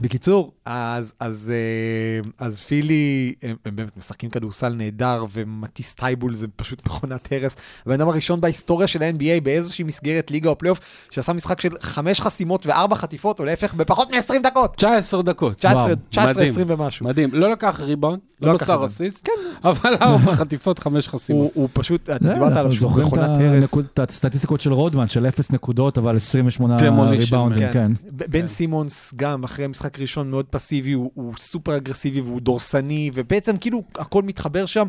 [0.00, 6.46] בקיצור, אז, אז, אה, אז פילי, הם, הם באמת משחקים כדורסל נהדר, ומטיס טייבול זה
[6.56, 7.56] פשוט מכונת הרס.
[7.86, 12.20] הבן אדם הראשון בהיסטוריה של ה-NBA באיזושהי מסגרת ליגה או פלייאוף, שעשה משחק של חמש
[12.20, 14.76] חסימות וארבע חטיפות, או להפך, בפחות מ-20 דקות.
[14.76, 15.56] 19 דקות.
[15.56, 16.52] 19, וואו, 19 מדהים.
[16.52, 17.06] 20 ומשהו.
[17.06, 17.30] מדהים.
[17.32, 18.90] לא לקח ריבאונד, לא לא לקח מסר ריבאונד.
[18.90, 19.68] אסיסט, כן.
[19.68, 21.50] אבל ארבע חטיפות, חמש חסימות.
[21.54, 23.74] הוא, פשוט, זה, דיברת עליו שהוא מכונת הרס.
[23.94, 27.72] את הסטטיסטיקות של רודמן, של אפס נקודות, אבל 28 Demolition ריבאונדים.
[27.72, 27.92] כן.
[28.16, 33.10] ב- בן סימונס גם, אחרי משחק ראשון מאוד פסיבי, הוא, הוא סופר אגרסיבי והוא דורסני,
[33.14, 34.86] ובעצם כאילו הכל מתחבר שם.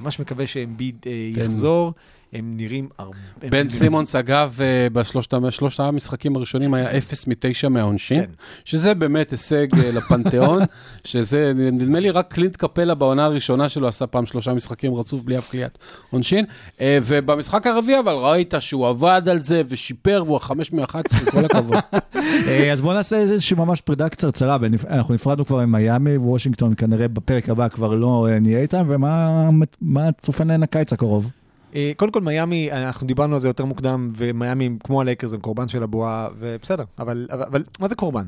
[0.00, 1.40] ממש מקווה שאמביד אה, כן.
[1.40, 1.92] יחזור,
[2.34, 3.16] הם נראים הרבה...
[3.50, 8.30] בן סימונס, אגב, אה, בשלושת שלושת המשחקים הראשונים היה אפס מתשע מהעונשין, כן.
[8.64, 10.62] שזה באמת הישג אה, לפנתיאון,
[11.04, 15.38] שזה, נדמה לי, רק קלינט קפלה בעונה הראשונה שלו עשה פעם שלושה משחקים רצוף בלי
[15.38, 15.78] אף קליעת
[16.10, 16.44] עונשין,
[16.80, 21.76] אה, ובמשחק הרביעי, אבל ראית שהוא עבד על זה ושיפר, והוא החמש מ-11, כל הכבוד.
[22.72, 27.48] אז בואו נעשה איזושהי ממש פרידה קצרצרה, אנחנו נפרדנו כבר עם מיאמי, וושינגטון כנראה בפרק
[27.48, 31.30] הבא כבר לא נהיה איתם, ומה מה צופן להן הקיץ הקרוב?
[31.74, 35.68] אה, קודם כל, מיאמי, אנחנו דיברנו על זה יותר מוקדם, ומיאמי, כמו הלייקרס, הם קורבן
[35.68, 38.26] של הבועה, ובסדר, אבל, אבל, אבל מה זה קורבן?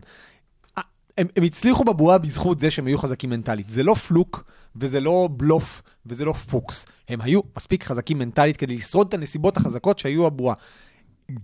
[0.78, 0.82] אה,
[1.18, 3.70] הם, הם הצליחו בבועה בזכות זה שהם היו חזקים מנטלית.
[3.70, 4.44] זה לא פלוק,
[4.76, 6.87] וזה לא בלוף, וזה לא פוקס.
[7.09, 10.54] הם היו מספיק חזקים מנטלית כדי לשרוד את הנסיבות החזקות שהיו הבועה.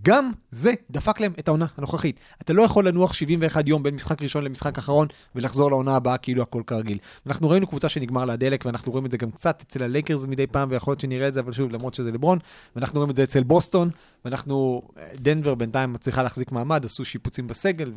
[0.03, 2.19] גם זה דפק להם את העונה הנוכחית.
[2.41, 6.41] אתה לא יכול לנוח 71 יום בין משחק ראשון למשחק אחרון ולחזור לעונה הבאה כאילו
[6.41, 6.97] הכל כרגיל.
[7.27, 10.47] אנחנו ראינו קבוצה שנגמר לה הדלק, ואנחנו רואים את זה גם קצת אצל הלייקרס מדי
[10.47, 12.39] פעם, ויכול להיות שנראה את זה, אבל שוב, למרות שזה לברון,
[12.75, 13.89] ואנחנו רואים את זה אצל בוסטון,
[14.25, 14.81] ואנחנו,
[15.15, 17.91] דנבר בינתיים מצליחה להחזיק מעמד, עשו שיפוצים בסגל,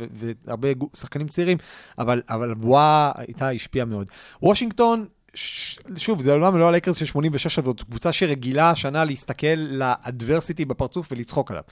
[0.46, 1.59] והרבה שחקנים צעירים,
[1.99, 4.07] אבל, אבל הבועה איתה השפיעה מאוד.
[4.42, 5.05] וושינגטון,
[5.96, 11.09] שוב, זה עולם לא הלייקרס של 86, אבל זאת קבוצה שרגילה השנה להסתכל ל-adversity בפרצוף
[11.12, 11.62] ולצחוק עליו.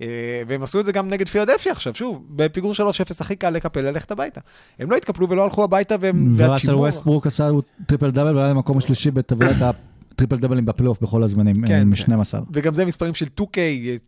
[0.00, 0.06] אה,
[0.48, 2.80] והם עשו את זה גם נגד פילדלפיה עכשיו, שוב, בפיגור 3-0
[3.20, 4.40] הכי קל לקפל ללכת הביתה.
[4.78, 6.34] הם לא התקפלו ולא הלכו הביתה, והם...
[6.36, 7.50] וראסל ווסטברוק עשה
[7.86, 9.56] triple double ועלה למקום השלישי בטבלת
[10.16, 11.96] triple דאבלים בפלייאוף בכל הזמנים, כן, עם כן.
[11.96, 12.40] 12.
[12.52, 13.56] וגם זה מספרים של 2K,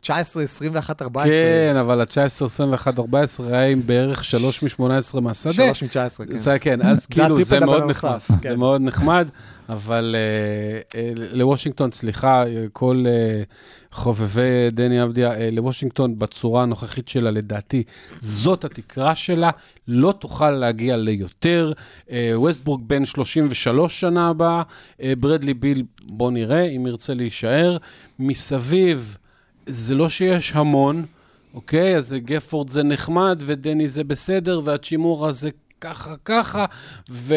[0.01, 1.31] 19, 21, 14.
[1.31, 5.53] כן, אבל ה-19, 21, 14 היה עם בערך 3 מ-18 מהשדה.
[5.53, 6.37] 3 מ-19, כן.
[6.37, 8.49] זה כן, אז זה כאילו זה מאוד נחמד, כן.
[8.51, 9.29] זה מאוד נחמד,
[9.69, 13.43] אבל אה, אה, לוושינגטון, סליחה, אה, כל אה,
[13.95, 17.83] חובבי דני אבדיה, אה, לוושינגטון בצורה הנוכחית שלה, לדעתי,
[18.19, 19.51] זאת התקרה שלה,
[19.89, 21.73] לא תוכל להגיע ליותר.
[22.11, 24.63] אה, ווסטברוק בן 33 שנה הבאה,
[25.03, 27.77] אה, ברדלי ביל, בוא נראה אם ירצה להישאר.
[28.19, 29.19] מסביב,
[29.67, 31.05] זה לא שיש המון.
[31.55, 36.65] אוקיי, אז גפורד זה נחמד, ודני זה בסדר, והאצ'ימורה זה ככה ככה,
[37.11, 37.35] ו...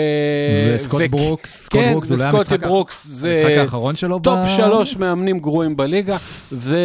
[0.76, 4.40] וסקוט ו- ברוקס, סקוט כן, ברוקס, אולי וסקוטי המשחק ברוקס זה המשחק האחרון שלו top
[4.46, 6.18] ב- שלוש מאמנים גרועים בליגה,
[6.52, 6.78] ו...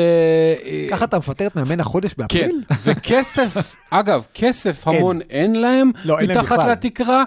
[0.91, 2.63] ככה אתה מפטר את מאמן החודש כן, באפריל?
[2.85, 6.73] וכסף, אגב, כסף המון אין להם, לא, אין להם מתחת בכלל.
[6.73, 7.25] לתקרה.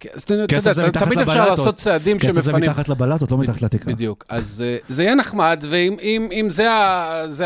[0.00, 1.50] כן, אז אתה אתה כסף זה יודע, תמיד אפשר.
[1.50, 2.70] לעשות צעדים כסף זה שמפנים.
[2.70, 3.94] מתחת לבלטות, לא מתחת לתקרה.
[3.94, 4.24] בדיוק.
[4.28, 6.70] אז אה, זה יהיה נחמד, ואם אם, אם זה,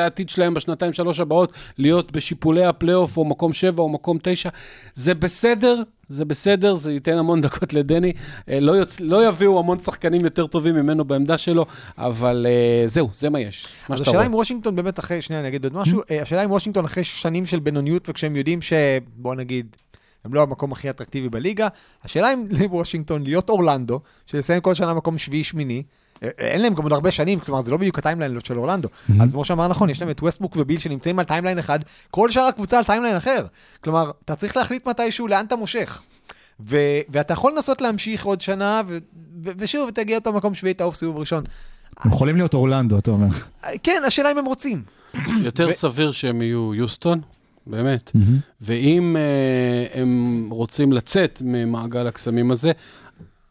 [0.01, 4.49] העתיד שלהם בשנתיים, שלוש הבאות, להיות בשיפולי הפלייאוף, או מקום שבע, או מקום תשע,
[4.95, 8.13] זה בסדר, זה בסדר, זה ייתן המון דקות לדני.
[8.49, 9.01] אה, לא, יוצ...
[9.01, 11.67] לא יביאו המון שחקנים יותר טובים ממנו בעמדה שלו,
[11.99, 13.67] אבל אה, זהו, זה מה יש.
[13.89, 14.27] מה אז השאלה.
[14.27, 17.47] אם וושינגטון באמת אחרי, שנייה, אני אגיד עוד משהו, אה, השאלה אם וושינגטון אחרי שנים
[17.47, 18.73] של בינוניות וכשהם יודעים ש...
[19.17, 19.77] בוא נגיד,
[20.25, 21.69] הם לא המקום הכי אטרקטיבי בליגה,
[22.05, 25.83] השאלה אם לוושינגטון להיות אורלנדו, שלסיים כל שנה מקום שביעי-שמיני,
[26.23, 28.89] אה, אין להם גם עוד הרבה שנים, כלומר זה לא בדיוק ה timeline של אורלנדו.
[29.21, 31.79] אז כמו שאמר נכון, יש להם את ווסטברוק וביל שנמצאים על timeline אחד,
[32.11, 33.47] כל שאר הקבוצה על timeline אחר.
[33.85, 36.03] כלומר, אתה צריך להחליט מתישהו לאן אתה מושך.
[36.61, 38.99] ו- ואתה יכול לנסות להמשיך עוד שנה, ו-
[39.45, 41.45] ו- ושוב, תגיע אותו מקום שביעי, תעוף סיבוב ראשון.
[42.01, 43.27] הם יכולים להיות אורלנדו, אתה אומר.
[43.65, 44.83] אה, כן, השאלה אם הם רוצים.
[45.43, 47.21] יותר ו- סביר שהם יהיו יוסטון,
[47.67, 48.11] באמת.
[48.15, 48.39] מהמם.
[48.61, 52.73] ואם uh, הם רוצים לצאת ממעגל הקסמים הזה,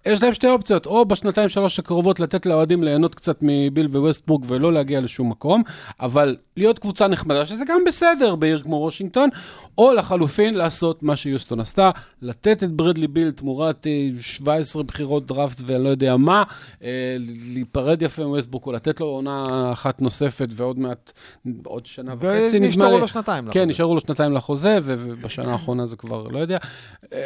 [0.05, 4.73] יש להם שתי אופציות, או בשנתיים שלוש הקרובות לתת לאוהדים ליהנות קצת מביל וווסטבורג ולא
[4.73, 5.63] להגיע לשום מקום,
[5.99, 9.29] אבל להיות קבוצה נחמדה, שזה גם בסדר בעיר כמו וושינגטון,
[9.77, 11.89] או לחלופין לעשות מה שיוסטון עשתה,
[12.21, 16.43] לתת את ברדלי ביל תמורת אה, 17 בחירות דראפט ואני לא יודע מה,
[16.83, 17.15] אה,
[17.53, 21.11] להיפרד יפה מווסטבורג, או לתת לו עונה אחת נוספת ועוד מעט,
[21.63, 23.01] עוד שנה וחצי ונשארו לי.
[23.01, 23.43] לו שנתיים.
[23.43, 23.71] כן, לחוזה.
[23.71, 26.57] נשארו לו שנתיים לחוזה, ובשנה האחרונה זה כבר לא יודע.
[27.13, 27.19] אה,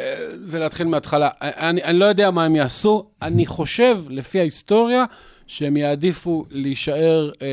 [0.46, 1.28] ולהתחיל מההתחלה.
[1.40, 5.04] אני, אני לא יודע מה הם יעשו, אני חושב, לפי ההיסטוריה,
[5.46, 7.46] שהם יעדיפו להישאר אה,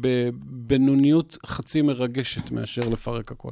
[0.00, 3.50] בבינוניות חצי מרגשת מאשר לפרק הכל.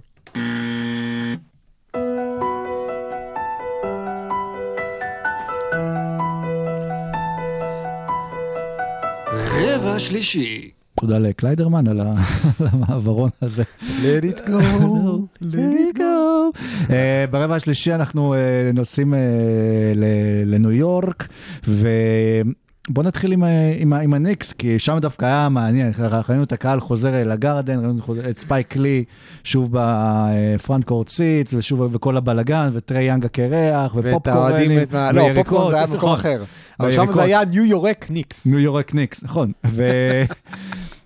[9.37, 10.71] רבע שלישי.
[11.01, 12.01] תודה לקליידרמן על
[12.59, 13.63] המעברון הזה.
[13.81, 14.51] Let it go,
[15.43, 16.59] let it go.
[16.91, 18.39] אה, ברבע השלישי אנחנו אה,
[18.75, 19.21] נוסעים אה,
[20.47, 21.29] לניו יורק,
[21.69, 23.45] ובוא נתחיל עם,
[23.79, 25.93] עם, עם הניקס, כי שם דווקא היה מעניין,
[26.29, 28.01] ראינו את הקהל חוזר אל הגרדן, ראינו
[28.31, 29.05] את ספייק לי
[29.45, 34.79] שוב ב front court seats, ושוב וכל הבלגן, וטרי יאנג הקירח, ואת ופופקורן, האוהדים,
[35.13, 36.13] לא, פופקורן זה היה מקום.
[36.13, 36.45] אחר.
[36.81, 37.11] אבל שם.
[37.11, 38.47] זה היה ניו יורק ניקס.
[38.47, 39.53] ניו יורק ניקס, נכון.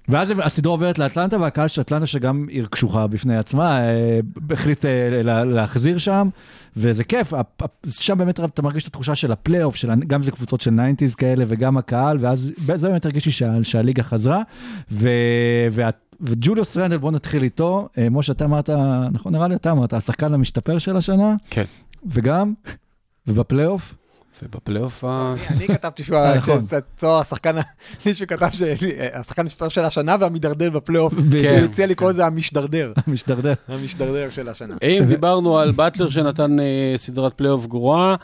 [0.08, 5.22] ואז הסדרה עוברת לאטלנטה, והקהל של אטלנטה, שגם עיר קשוחה בפני עצמה, אה, החליט אה,
[5.22, 6.28] לה- להחזיר שם,
[6.76, 7.32] וזה כיף,
[7.86, 11.44] שם באמת אתה מרגיש את התחושה של הפלייאוף, של, גם זה קבוצות של 90's כאלה,
[11.48, 14.42] וגם הקהל, ואז זה באמת הרגיש לי שה, שהליגה חזרה,
[14.92, 15.08] ו...
[15.72, 15.90] וה...
[16.20, 17.88] וג'וליוס רנדל, בוא נתחיל איתו.
[17.98, 18.70] אה, משה, אתה אמרת,
[19.12, 21.64] נכון, נראה לי אתה אמרת, השחקן המשתפר של השנה, כן.
[22.06, 22.52] וגם,
[23.26, 23.94] ובפלייאוף,
[24.42, 25.34] ובפלייאוף ה...
[25.50, 26.58] אני כתבתי שהוא אה, נכון.
[26.96, 27.56] צוהר השחקן,
[28.06, 31.12] מישהו כתב שהשחקן המשתפר של השנה והמידרדר בפלייאוף.
[31.18, 32.92] הוא הציע לקרוא לזה המשדרדר.
[33.06, 33.54] משתרדר.
[33.68, 34.74] המשדרדר של השנה.
[34.82, 38.14] אם דיברנו על באטלר שנתן אה, סדרת פלייאוף גרועה,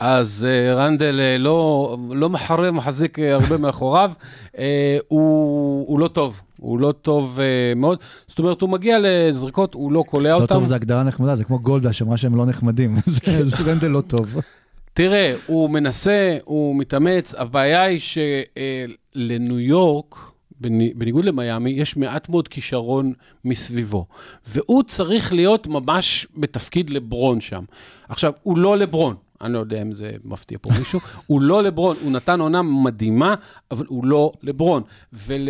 [0.00, 4.12] אז אה, רנדל אה, לא, לא מחרב, מחזיק אה, הרבה מאחוריו.
[4.58, 7.98] אה, הוא, הוא לא טוב, הוא לא טוב אה, מאוד.
[8.26, 10.54] זאת אומרת, הוא מגיע לזריקות, הוא לא קולע לא אותם.
[10.54, 12.96] טוב זה הגדרה נחמדה, זה כמו גולדה שאמרה שהם לא נחמדים.
[13.06, 14.36] זה זה רנדל לא טוב.
[14.94, 20.14] תראה, הוא מנסה, הוא מתאמץ, הבעיה היא שלניו יורק,
[20.60, 23.12] בני- בניגוד למיאמי, יש מעט מאוד כישרון
[23.44, 24.06] מסביבו.
[24.46, 27.64] והוא צריך להיות ממש בתפקיד לברון שם.
[28.08, 29.14] עכשיו, הוא לא לברון.
[29.40, 33.34] אני לא יודע אם זה מפתיע פה מישהו, הוא לא לברון, הוא נתן עונה מדהימה,
[33.70, 34.82] אבל הוא לא לברון.
[35.12, 35.48] ול,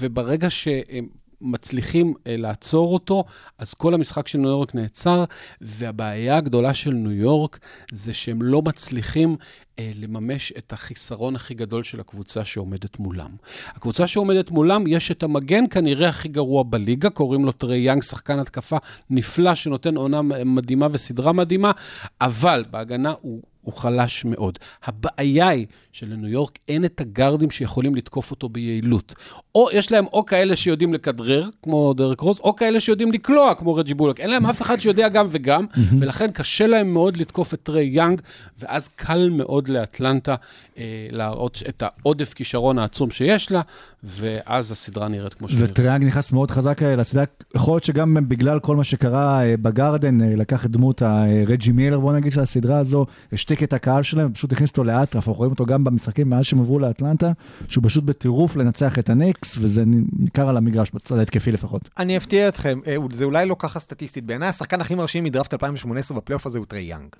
[0.00, 1.06] וברגע שהם
[1.40, 3.24] מצליחים אה, לעצור אותו,
[3.58, 5.24] אז כל המשחק של ניו יורק נעצר,
[5.60, 7.58] והבעיה הגדולה של ניו יורק
[7.92, 9.36] זה שהם לא מצליחים
[9.78, 13.30] אה, לממש את החיסרון הכי גדול של הקבוצה שעומדת מולם.
[13.68, 18.38] הקבוצה שעומדת מולם, יש את המגן כנראה הכי גרוע בליגה, קוראים לו טרי יאנג, שחקן
[18.38, 18.76] התקפה
[19.10, 21.72] נפלא שנותן עונה מדהימה וסדרה מדהימה,
[22.20, 24.58] אבל בהגנה הוא הוא חלש מאוד.
[24.84, 29.14] הבעיה היא שלניו יורק אין את הגארדים שיכולים לתקוף אותו ביעילות.
[29.54, 33.74] או יש להם או כאלה שיודעים לכדרר, כמו דרק רוז, או כאלה שיודעים לקלוע, כמו
[33.74, 34.20] רג'י בולק.
[34.20, 35.66] אין להם אף אחד שיודע גם וגם,
[36.00, 38.20] ולכן קשה להם מאוד לתקוף את טריי יאנג,
[38.58, 40.34] ואז קל מאוד לאטלנטה
[40.78, 43.60] אה, להראות את העודף כישרון העצום שיש לה,
[44.04, 45.70] ואז הסדרה נראית כמו שנראית.
[45.70, 49.56] וטרי יאנג נכנס מאוד חזק אה, לסדרה, יכול להיות שגם בגלל כל מה שקרה אה,
[49.56, 53.06] בגרדן, אה, לקח את דמות הרג'י מילר, בוא נגיד, של הסדרה הזו,
[53.52, 56.60] השתיק את הקהל שלהם, פשוט הכניס אותו לאטרף, אנחנו רואים אותו גם במשחקים מאז שהם
[56.60, 57.32] עברו לאטלנטה,
[57.68, 59.84] שהוא פשוט בטירוף לנצח את הניקס, וזה
[60.18, 61.88] ניכר על המגרש, בצד ההתקפי לפחות.
[61.98, 64.24] אני אפתיע אתכם, אה, זה אולי לא ככה סטטיסטית.
[64.24, 67.16] בעיניי השחקן הכי מרשים מדראפט 2018 בפלייאוף הזה הוא טריי יאנג.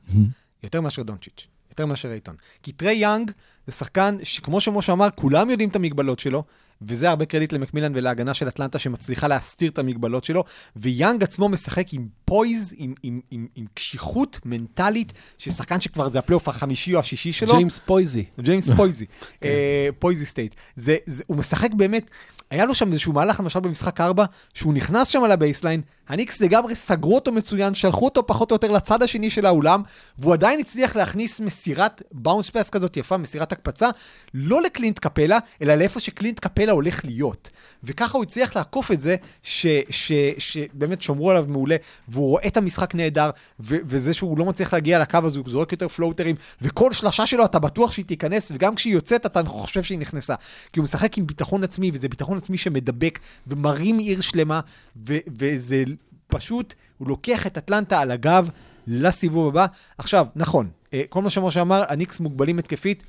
[0.62, 2.34] יותר מאשר דונצ'יץ', יותר מאשר אייטון.
[2.62, 3.30] כי טריי יאנג
[3.66, 6.44] זה שחקן שכמו שמשה אמר, כולם יודעים את המגבלות שלו,
[6.82, 10.44] וזה הרבה קרדיט למקמילן ולהגנה של אטלנטה שמצליחה להסתיר את המגבלות שלו,
[10.76, 16.48] ויאנג עצמו משחק עם poise, עם, עם, עם, עם קשיחות מנטלית, ששחקן שכבר זה הפלייאוף
[16.48, 17.52] החמישי או השישי שלו.
[17.52, 18.24] ג'יימס פויזי.
[18.40, 19.06] ג'יימס פויזי,
[19.44, 20.54] אה, פויזי סטייט.
[20.76, 22.10] זה, זה, הוא משחק באמת,
[22.50, 25.80] היה לו שם איזשהו מהלך, למשל במשחק 4, שהוא נכנס שם על ה baseline,
[26.10, 29.82] הניקס לגמרי סגרו אותו מצוין, שלחו אותו פחות או יותר לצד השני של האולם,
[30.18, 33.88] והוא עדיין הצליח להכניס מסירת bounce pass כזאת יפה, מסירת הקפצה,
[34.34, 37.50] לא לקלינט קפלה, אלא לאיפה שקלינט קפלה הולך להיות.
[37.84, 41.76] וככה הוא הצליח לעקוף את זה, שבאמת שמרו עליו מעולה,
[42.08, 43.30] והוא רואה את המשחק נהדר,
[43.60, 47.58] וזה שהוא לא מצליח להגיע לקו הזה, הוא זורק יותר פלוטרים, וכל שלושה שלו אתה
[47.58, 50.34] בטוח שהיא תיכנס, וגם כשהיא יוצאת אתה חושב שהיא נכנסה.
[50.72, 54.60] כי הוא משחק עם ביטחון עצמי, וזה ביטחון עצמי שמדבק, ומרים עיר שלמה,
[55.06, 55.84] ו, וזה
[56.30, 58.50] פשוט, הוא לוקח את אטלנטה על הגב
[58.86, 59.66] לסיבוב הבא.
[59.98, 63.02] עכשיו, נכון, אה, כל מה שמשה אמר, הניקס מוגבלים התקפית,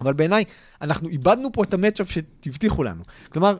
[0.00, 0.44] אבל בעיניי,
[0.80, 3.02] אנחנו איבדנו פה את המצ'אפ שהבטיחו לנו.
[3.32, 3.56] כלומר,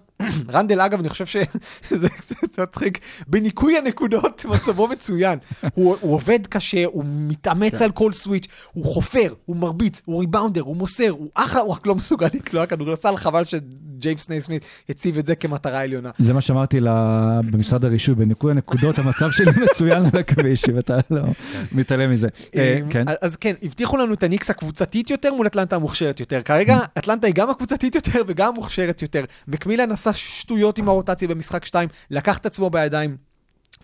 [0.51, 1.45] רנדל, אגב, אני חושב שזה
[1.91, 2.09] זה,
[2.53, 5.39] זה מצחיק, בניקוי הנקודות מצבו מצוין.
[5.75, 7.85] הוא, הוא עובד קשה, הוא מתאמץ כן.
[7.85, 11.87] על כל סוויץ', הוא חופר, הוא מרביץ, הוא ריבאונדר, הוא מוסר, הוא אחלה, הוא רק
[11.87, 16.11] לא מסוגל לקלוע כדורסל, חבל שג'יימס סנייסמית הציב את זה כמטרה עליונה.
[16.19, 20.99] זה מה שאמרתי לה- במשרד הרישוי, בניקוי הנקודות, המצב שלי מצוין על הכביש, אם אתה
[21.11, 21.21] לא
[21.73, 22.29] מתעלם מזה.
[22.57, 23.05] אה, אמ, כן.
[23.23, 26.43] אז כן, הבטיחו לנו את הניקס הקבוצתית יותר מול אטלנטה המוכשרת יותר.
[26.43, 29.25] כרגע אטלנטה היא גם הקבוצתית יותר וגם המוכשרת יותר.
[29.49, 33.17] מקמילן עשה שטויות עם הרוטציה במשחק 2, לקח את עצמו בידיים.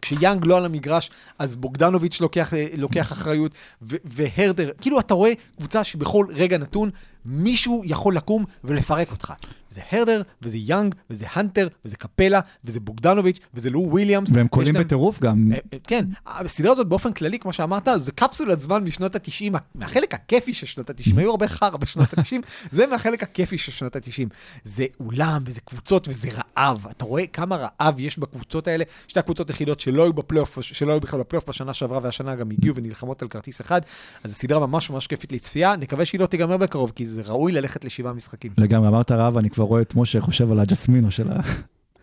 [0.03, 3.53] כשיאנג לא על המגרש, אז בוגדנוביץ' לוקח, אה, לוקח אחריות,
[3.83, 6.91] ו- והרדר, כאילו אתה רואה קבוצה שבכל רגע נתון
[7.25, 9.33] מישהו יכול לקום ולפרק אותך.
[9.79, 14.31] זה הרדר, וזה יאנג, וזה הנטר, וזה קפלה, וזה בוגדנוביץ', וזה לו וויליאמס.
[14.35, 15.53] והם קולעים להם- בטירוף גם.
[15.53, 20.15] אה, אה, כן, הסדרה הזאת באופן כללי, כמו שאמרת, זה קפסולת זמן משנות ה-90, מהחלק
[20.15, 22.37] הכיפי של שנות ה-90, היו הרבה חרא בשנות ה-90,
[22.77, 24.29] זה מהחלק הכיפי של שנות ה-90.
[24.65, 26.87] זה אולם, וזה קבוצות, וזה רעב.
[26.91, 31.01] אתה רואה כמה רעב יש בקבוצות האלה, שתי הקבוצות היחידות שלא היו בפלייאוף, שלא היו
[31.01, 33.81] בכלל בפלייאוף בשנה שעברה, והשנה גם הגיעו ונלחמות על כרטיס אחד,
[34.25, 37.53] אז זו סדרה ממש ממש כיפית לצפייה, נקווה שהיא לא תיגמר בקרוב, כי זה ראוי
[37.53, 38.53] ללכת לשבעה משחקים.
[38.59, 41.35] לגמרי, אמרת רעב, אני כבר רואה את משה חושב על הג'סמינו של ה...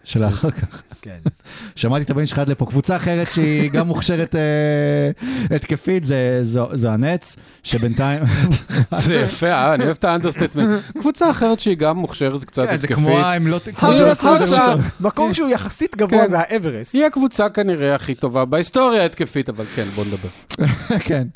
[0.04, 0.82] של האחר כך.
[1.02, 1.18] כן.
[1.76, 2.66] שמעתי את הבן שלך עד לפה.
[2.66, 5.12] קבוצה אחרת שהיא גם מוכשרת אה,
[5.56, 6.40] התקפית, זה-
[6.74, 8.24] זו הנץ, שבינתיים...
[9.06, 9.74] זה יפה, אה?
[9.74, 10.82] אני אוהב את ה understatement.
[11.00, 12.96] קבוצה אחרת שהיא גם מוכשרת קצת כן, זה התקפית.
[13.06, 13.60] כמו הם לא...
[13.76, 14.76] כמו הקבוצה.
[15.00, 16.28] מקום שהוא יחסית גבוה כן.
[16.28, 16.94] זה האברסט.
[16.96, 20.30] היא הקבוצה כנראה הכי טובה בהיסטוריה ההתקפית, אבל כן, בוא נדבר.
[21.00, 21.28] כן.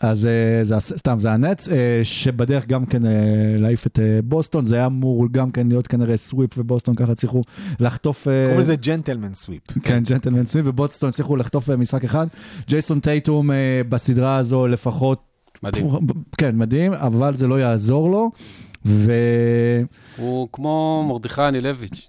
[0.00, 3.10] אז אה, זה סתם, זה הנץ, אה, שבדרך גם כן אה,
[3.58, 7.42] להעיף את בוסטון, זה היה אמור גם כן להיות כנראה sweep, ובוסטון ככה הצליחו
[7.80, 8.24] לחטוף...
[8.24, 9.62] קוראים לזה gentleman sweep.
[9.84, 12.26] כן, gentleman sweep, ובוסטון הצליחו לחטוף משחק אחד.
[12.68, 13.50] ג'ייסון טייטום
[13.88, 15.22] בסדרה הזו לפחות...
[15.62, 15.86] מדהים.
[16.38, 18.30] כן, מדהים, אבל זה לא יעזור לו.
[18.84, 19.12] ו...
[20.16, 22.08] הוא כמו מרדכי אנילביץ'.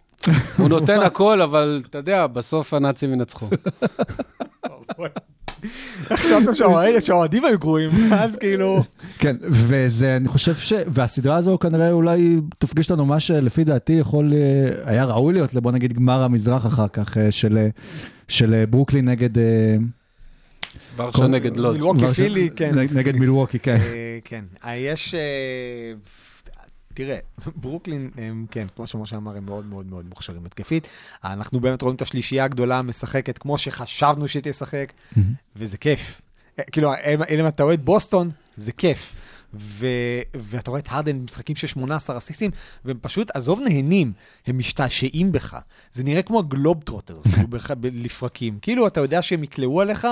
[0.58, 3.48] הוא נותן הכל, אבל אתה יודע, בסוף הנאצים ינצחו.
[6.54, 8.84] שהאוהד- שהאוהדים היו גרועים, אז כאילו...
[9.20, 10.74] כן, וזה, אני חושב ש...
[10.88, 14.40] והסדרה הזו כנראה אולי תפגיש לנו מה שלפי דעתי יכול, אה,
[14.92, 17.68] היה ראוי להיות, בוא נגיד, גמר המזרח אחר כך, אה, של, אה,
[18.28, 19.30] של ברוקלין נגד...
[20.98, 21.74] ורשה נגד לוד.
[21.74, 22.80] מילווקי פילי, כן.
[22.80, 23.78] נג- נגד מילווקי, כן.
[24.26, 24.44] כן.
[24.76, 25.16] יש...
[26.92, 27.18] אה, תראה,
[27.56, 30.88] ברוקלין, הם, כן, כמו שמשה אמר, הם מאוד מאוד מאוד מוכשרים התקפית.
[31.24, 34.94] אנחנו באמת רואים את השלישייה הגדולה משחקת כמו שחשבנו שהיא תשחק,
[35.56, 36.22] וזה כיף.
[36.72, 36.92] כאילו,
[37.30, 39.16] אם אתה אוהד בוסטון, זה כיף.
[39.54, 39.88] ו,
[40.34, 42.52] ואתה רואה את הרדן במשחקים של 18 אסיסטים,
[42.86, 44.12] והם פשוט, עזוב נהנים,
[44.48, 45.58] הם משתעשעים בך.
[45.92, 47.48] זה נראה כמו הגלוב טרוטרס, כאילו
[47.84, 48.60] לפרקים.
[48.62, 50.08] כאילו, אתה יודע שהם יקלעו עליך,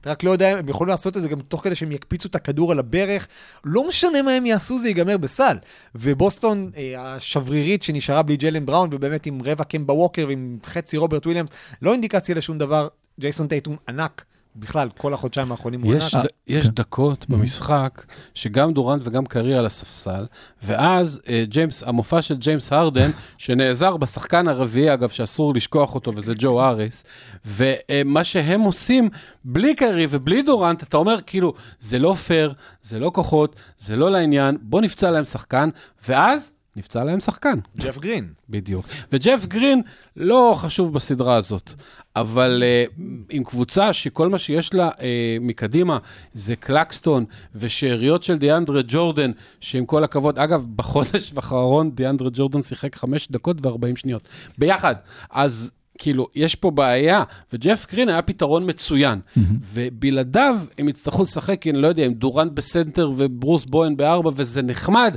[0.00, 2.34] אתה רק לא יודע, הם יכולים לעשות את זה גם תוך כדי שהם יקפיצו את
[2.34, 3.28] הכדור על הברך.
[3.64, 5.56] לא משנה מה הם יעשו, זה ייגמר בסל.
[5.94, 11.26] ובוסטון, אה, השברירית שנשארה בלי ג'לן בראון, ובאמת עם רבע קמבה ווקר ועם חצי רוברט
[11.26, 11.50] וויליאמס,
[11.82, 12.88] לא אינדיקציה לשום דבר.
[13.20, 14.24] ג'ייסון טייטום ענק.
[14.56, 16.14] בכלל, כל החודשיים האחרונים הוא ענק.
[16.14, 20.26] ד, יש דקות במשחק שגם דורנט וגם קרי על הספסל,
[20.62, 26.34] ואז אה, ג'יימס, המופע של ג'יימס הרדן, שנעזר בשחקן הרביעי, אגב, שאסור לשכוח אותו, וזה
[26.38, 27.04] ג'ו האריס,
[27.44, 29.08] ומה שהם עושים,
[29.44, 34.10] בלי קרי ובלי דורנט, אתה אומר, כאילו, זה לא פייר, זה לא כוחות, זה לא
[34.10, 35.68] לעניין, בוא נפצע להם שחקן,
[36.08, 37.58] ואז נפצע להם שחקן.
[37.78, 38.28] ג'ף גרין.
[38.48, 38.86] בדיוק.
[39.12, 39.82] וג'ף גרין
[40.16, 41.72] לא חשוב בסדרה הזאת,
[42.16, 43.00] אבל uh,
[43.30, 45.02] עם קבוצה שכל מה שיש לה uh,
[45.40, 45.98] מקדימה
[46.34, 52.96] זה קלקסטון ושאריות של דיאנדרה ג'ורדן, שעם כל הכבוד, אגב, בחודש האחרון דיאנדרה ג'ורדן שיחק
[52.96, 54.22] 5 דקות ו-40 שניות.
[54.58, 54.94] ביחד.
[55.30, 55.70] אז...
[56.02, 59.40] כאילו, יש פה בעיה, וג'ף גרין היה פתרון מצוין, mm-hmm.
[59.62, 65.16] ובלעדיו הם יצטרכו לשחק, אני לא יודע, עם דורנט בסנטר וברוס בואן בארבע, וזה נחמד,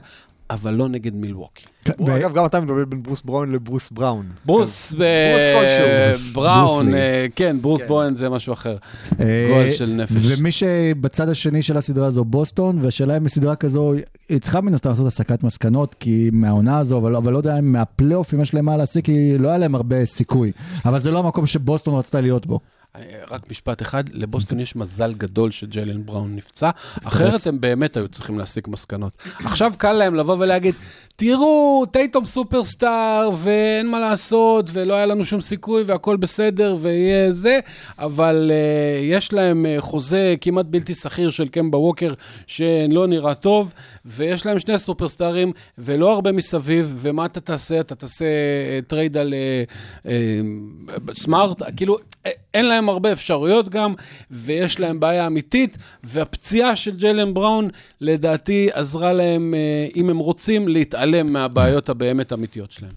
[0.50, 1.64] אבל לא נגד מילווקי.
[2.06, 4.26] ו- אגב, גם אתה מדבר בין ברוס בראון לברוס בראון.
[4.46, 4.96] ברוס.
[5.02, 6.94] אה, בראון.
[6.94, 7.88] אה, כן, ברוס כן.
[7.88, 8.78] בואן זה משהו אחר.
[9.20, 10.16] אה, גול של נפש.
[10.22, 13.94] ומי שבצד השני של הסדרה הזו בוסטון, והשאלה אם בסדרה כזו,
[14.30, 17.72] היא צריכה מן הסתם לעשות הסקת מסקנות, כי מהעונה הזו, אבל, אבל לא יודע אם
[17.72, 20.52] מהפלייאופים יש להם מה להסיק, כי לא היה להם הרבה סיכוי.
[20.86, 22.60] אבל זה לא המקום שבוסטון רצתה להיות בו.
[22.96, 26.70] אה, רק משפט אחד, לבוסטון יש מזל גדול שג'יילן בראון נפצע,
[27.04, 29.18] אחרת הם באמת היו צריכים להסיק מסקנות.
[29.40, 30.76] עכשיו קל להם לבוא ולהגיד,
[31.16, 37.60] תראו, טייטום סופרסטאר, ואין מה לעשות, ולא היה לנו שום סיכוי, והכל בסדר, ויהיה זה,
[38.00, 42.14] אבל uh, יש להם uh, חוזה כמעט בלתי סחיר של קמבה ווקר,
[42.48, 43.74] שלא נראה טוב,
[44.06, 47.80] ויש להם שני סופרסטארים, ולא הרבה מסביב, ומה אתה תעשה?
[47.80, 49.34] אתה תעשה uh, טרייד על
[50.04, 53.94] uh, uh, סמארט, כאילו, אה, אין להם הרבה אפשרויות גם,
[54.32, 57.70] ויש להם בעיה אמיתית, והפציעה של ג'יילן בראון,
[58.02, 62.92] לדעתי, עזרה להם, אה, אם הם רוצים, להתעלם מהבעיות הבאמת אמיתיות שלהם.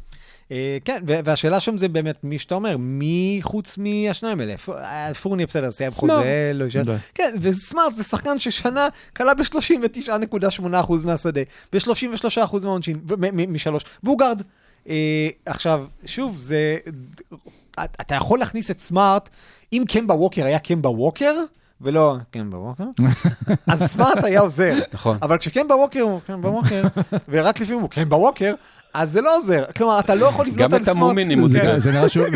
[0.53, 4.55] אה, כן, והשאלה שם זה באמת, מי שאתה אומר, מי חוץ מהשניים האלה?
[4.69, 6.83] אה, פורני בסדר, סיים חוזה, לא יישאר.
[7.15, 11.41] כן, וסמארט זה שחקן ששנה כלה ב-39.8% מהשדה,
[11.73, 13.01] ב-33% מהעונשין,
[13.49, 14.43] משלוש, והוא גארד.
[14.89, 16.77] אה, עכשיו, שוב, זה...
[17.81, 19.29] אתה יכול להכניס את סמארט,
[19.73, 21.35] אם קמבה ווקר היה קמבה ווקר,
[21.81, 22.85] ולא קמבה ווקר,
[23.66, 24.74] אז סמארט היה עוזר.
[24.93, 25.18] נכון.
[25.22, 26.83] אבל כשקמבה ווקר הוא קמבה ווקר,
[27.31, 28.55] ורק לפעמים הוא קמבה ווקר,
[28.97, 29.64] אז זה לא עוזר.
[29.76, 30.97] כלומר, אתה לא יכול לבנות גם על את סמארט.
[30.97, 31.80] המומינים הוא זה- דיבר.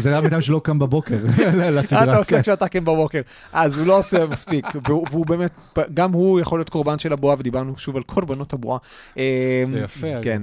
[0.00, 1.16] זה נראה בינתיים שלא קם בבוקר
[1.76, 2.02] לסדרה.
[2.02, 2.42] אתה עושה כן.
[2.42, 3.20] כשאתה קמבה ווקר.
[3.52, 5.50] אז הוא לא עושה מספיק, והוא באמת,
[5.94, 8.78] גם הוא יכול להיות קורבן של הבועה, ודיברנו שוב על קורבנות הבועה.
[9.18, 10.06] אה, זה יפה.
[10.22, 10.42] כן.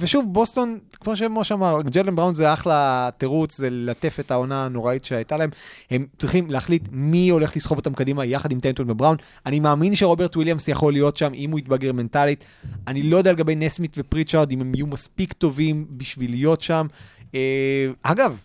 [0.00, 5.04] ושוב, בוסטון, כמו שמשה אמר, ג'לן בראון זה אחלה תירוץ, זה לעטוף את העונה הנוראית
[5.04, 5.50] שהייתה להם.
[5.90, 9.16] הם צריכים להחליט מי הולך לסחוב אותם קדימה יחד עם טייטום ובראון.
[9.46, 12.44] אני מאמין שרוברט וויליאמס יכול להיות שם, אם הוא יתבגר מנטלית.
[12.86, 16.86] אני לא יודע לגבי נסמית ופריצ'ארד, אם הם יהיו מספיק טובים בשביל להיות שם.
[17.34, 18.42] אה, אגב,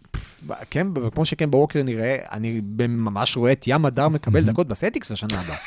[0.70, 5.40] כן, כמו שקמבה ווקר נראה, אני ממש רואה את ים מדר מקבל דקות בסלטיקס לשנה
[5.40, 5.58] הבאה.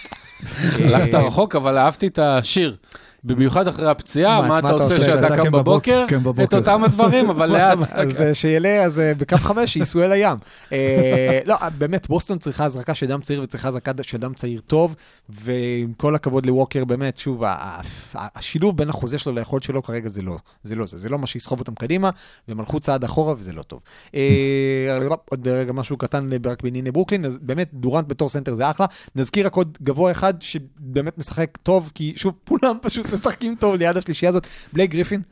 [0.72, 2.76] הלכת אה, רחוק, אבל אהבתי את השיר.
[3.24, 6.06] במיוחד אחרי הפציעה, מה, מה את אתה עושה כשאתה קם בבוקר?
[6.44, 7.78] את אותם הדברים, אבל לאט.
[7.92, 10.36] אז אה, שיעלה, אז אה, בקו חמש, שייסעו אל הים.
[10.72, 14.94] אה, לא, באמת, בוסטון צריכה הזרקה של דם צעיר וצריכה הזרקה של דם צעיר טוב,
[15.28, 17.42] ועם כל הכבוד לווקר, באמת, שוב,
[18.14, 21.26] השילוב בין החוזה שלו ליכולת שלו כרגע זה לא, זה לא זה, זה לא מה
[21.26, 22.10] שיסחוב אותם קדימה,
[22.48, 23.80] והם הלכו צעד אחורה וזה לא טוב.
[25.30, 28.86] עוד רגע משהו קטן רק בענייני ברוקלין, אז באמת, דורנט בתור סנטר זה אחלה.
[29.16, 33.96] נזכיר רק עוד גבוה אחד שבאמת משחק טוב, כי שוב, כולם פשוט משחקים טוב ליד
[33.96, 35.22] השלישייה הזאת, בלייק גריפין.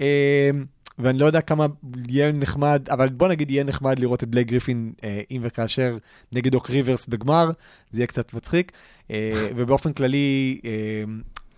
[0.00, 0.50] אה,
[0.98, 1.66] ואני לא יודע כמה
[2.08, 5.98] יהיה נחמד, אבל בוא נגיד יהיה נחמד לראות את בלייק גריפין אה, אם וכאשר
[6.32, 7.50] נגד דוק ריברס בגמר,
[7.90, 8.72] זה יהיה קצת מצחיק.
[9.10, 10.60] אה, ובאופן כללי,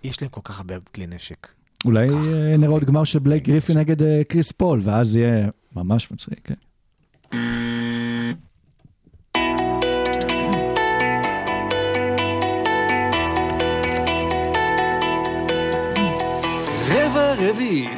[0.04, 1.48] יש להם כל כך הרבה כלי נשק.
[1.84, 3.96] אולי אה, נראה עוד גמר של בלייק גריפין נגד
[4.28, 6.48] קריס פול, ואז יהיה ממש מצחיק.
[17.50, 17.88] רביעי.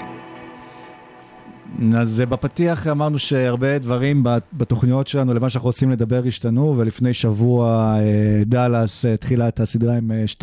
[1.97, 7.15] אז אה, בפתיח אמרנו שהרבה דברים בת- בתוכניות שלנו למה שאנחנו רוצים לדבר השתנו, ולפני
[7.15, 10.43] שבוע אה, דאלאס אה, התחילה את הסדרה עם אה, 2-0,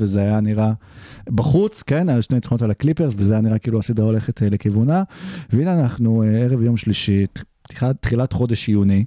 [0.00, 0.72] וזה היה נראה
[1.28, 5.02] בחוץ, כן, על שני ניצחונות על הקליפרס, וזה היה נראה כאילו הסדרה הולכת אה, לכיוונה.
[5.52, 7.24] והנה אנחנו אה, ערב יום שלישי,
[8.00, 9.04] תחילת, חודש יוני,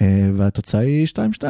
[0.00, 1.44] אה, והתוצאה היא 2-2.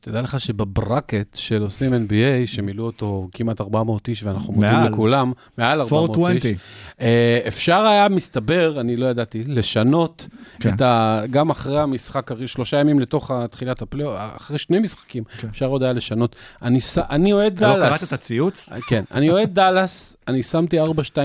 [0.00, 4.70] שתדע לך שבברקט של עושים NBA, שמילאו אותו כמעט 400 איש, ואנחנו מודים.
[4.92, 6.56] לכולם, מעל 400 איש, 420.
[7.00, 10.26] אה, אפשר היה, מסתבר, אני לא ידעתי, לשנות
[10.60, 10.74] כן.
[10.74, 11.22] את ה...
[11.30, 16.36] גם אחרי המשחק, שלושה ימים לתוך תחילת הפלייאוף, אחרי שני משחקים, אפשר עוד היה לשנות.
[16.62, 17.98] אני ס- אני אוהד אתה לא דאלאס.
[17.98, 18.68] קראת את הציוץ?
[18.88, 20.84] כן, אני אוהד דאלאס, אני שמתי 4-2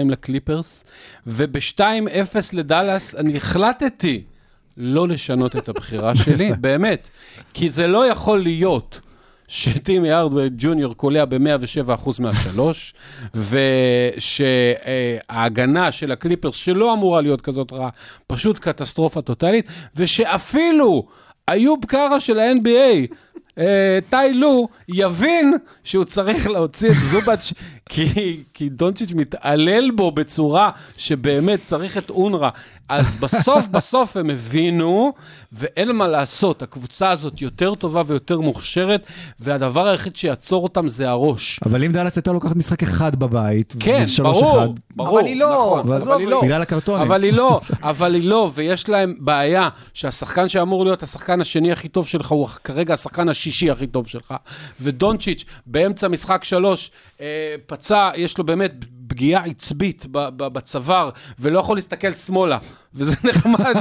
[0.09, 0.83] לקליפרס,
[1.27, 1.79] וב-2-0
[2.53, 4.23] לדאלאס אני החלטתי
[4.77, 7.09] לא לשנות את הבחירה שלי, באמת.
[7.53, 9.01] כי זה לא יכול להיות
[9.47, 12.93] שטימי ארדווי ג'וניור קולע ב-107% מהשלוש,
[14.17, 17.89] ושההגנה של הקליפרס, שלא אמורה להיות כזאת רעה,
[18.27, 21.07] פשוט קטסטרופה טוטאלית, ושאפילו
[21.51, 23.15] איוב קארה של ה-NBA,
[23.57, 25.53] אה, טאי לו, יבין
[25.83, 27.53] שהוא צריך להוציא את זובץ',
[27.89, 32.49] כי, כי דונצ'יץ' מתעלל בו בצורה שבאמת צריך את אונר"א.
[32.89, 35.13] אז בסוף בסוף הם הבינו,
[35.51, 39.07] ואין מה לעשות, הקבוצה הזאת יותר טובה ויותר מוכשרת,
[39.39, 41.59] והדבר היחיד שיעצור אותם זה הראש.
[41.65, 45.75] אבל אם דאלאס הייתה לוקחת משחק אחד בבית, כן, ברור, אחד, ברור, אבל היא לא,
[45.79, 46.41] נכון, עזוב, אבל היא לא.
[46.41, 47.01] בגלל הקרטונים.
[47.01, 51.87] אבל היא לא, אבל היא לא, ויש להם בעיה שהשחקן שאמור להיות השחקן השני הכי
[51.87, 54.33] טוב שלך, הוא כרגע השחקן השישי הכי טוב שלך.
[54.81, 58.71] ודונצ'יץ' באמצע משחק שלוש, אה, פצע, יש לו באמת
[59.07, 60.05] פגיעה עצבית
[60.37, 61.09] בצוואר,
[61.39, 62.57] ולא יכול להסתכל שמאלה.
[62.93, 63.75] וזה נחמד,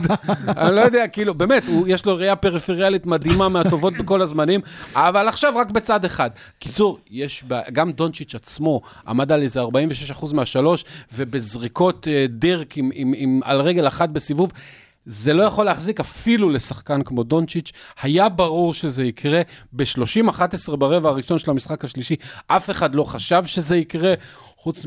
[0.49, 4.61] אני לא יודע, כאילו, באמת, הוא, יש לו ראייה פריפריאלית מדהימה מהטובות בכל הזמנים,
[4.95, 6.31] אבל עכשיו רק בצד אחד.
[6.59, 13.13] קיצור, יש, גם דונצ'יץ' עצמו עמד על איזה 46% מהשלוש, ובזריקות אה, דירק עם, עם,
[13.17, 14.53] עם, על רגל אחת בסיבוב.
[15.07, 17.73] זה לא יכול להחזיק אפילו לשחקן כמו דונצ'יץ'.
[18.03, 19.43] היה ברור שזה יקרה
[19.73, 22.17] ב-30-11 ברבע הראשון של המשחק השלישי.
[22.47, 24.15] אף אחד לא חשב שזה יקרה,
[24.57, 24.87] חוץ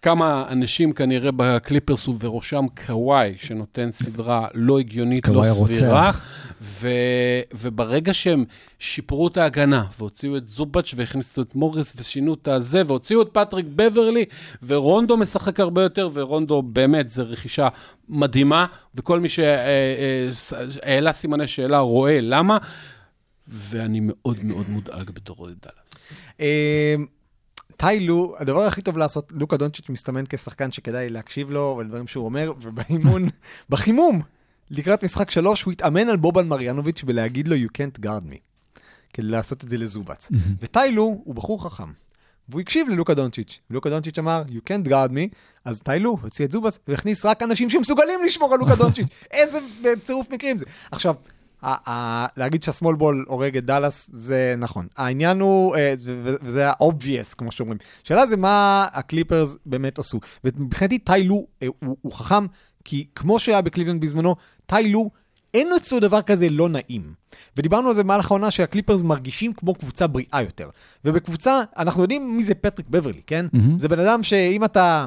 [0.00, 6.10] מכמה אנשים כנראה בקליפרס ובראשם קוואי, שנותן סדרה לא הגיונית, לא קוואי סבירה.
[6.60, 6.88] ו...
[7.54, 8.44] וברגע שהם
[8.78, 13.66] שיפרו את ההגנה, והוציאו את זובץ' והכניסו את מוריס ושינו את הזה, והוציאו את פטריק
[13.76, 14.24] בברלי,
[14.62, 17.68] ורונדו משחק הרבה יותר, ורונדו באמת, זו רכישה
[18.08, 22.58] מדהימה, וכל מי שהעלה סימני שאלה רואה למה,
[23.48, 26.04] ואני מאוד מאוד מודאג בתור אוהד דאלאס.
[26.40, 26.94] אה,
[27.76, 32.24] טאי לו, הדבר הכי טוב לעשות, לוקה דונצ'יץ' מסתמן כשחקן שכדאי להקשיב לו ולדברים שהוא
[32.24, 33.28] אומר, ובאימון,
[33.70, 34.22] בחימום,
[34.70, 38.36] לקראת משחק שלוש, הוא התאמן על בובן מריאנוביץ' ולהגיד לו, you can't guard me,
[39.12, 40.28] כדי לעשות את זה לזובץ.
[40.60, 41.92] וטאי לו הוא בחור חכם.
[42.48, 43.60] והוא הקשיב ללוקה דונצ'יץ'.
[43.70, 47.70] לוקה דונצ'יץ' אמר, you can't guard me, אז טיילו הוציא את זובס והכניס רק אנשים
[47.70, 49.08] שמסוגלים לשמור על לוקה דונצ'יץ'.
[49.30, 49.58] איזה
[50.04, 50.64] צירוף מקרים זה.
[50.90, 51.14] עכשיו,
[52.36, 54.86] להגיד שה small ball הורג את דאלאס, זה נכון.
[54.96, 57.78] העניין הוא, אה, וזה ה-obvious, כמו שאומרים.
[58.04, 60.20] השאלה זה מה הקליפרס באמת עשו.
[60.44, 62.46] ומבחינתי טיי לו אה, הוא חכם,
[62.84, 65.10] כי כמו שהיה בקליבלנד בזמנו, טיי לו,
[65.54, 67.12] אין אצלו דבר כזה לא נעים.
[67.56, 70.68] ודיברנו על זה במהלך העונה שהקליפרס מרגישים כמו קבוצה בריאה יותר.
[71.04, 73.46] ובקבוצה, אנחנו יודעים מי זה פטריק בברלי, כן?
[73.46, 73.58] Mm-hmm.
[73.76, 75.06] זה בן אדם שאם אתה,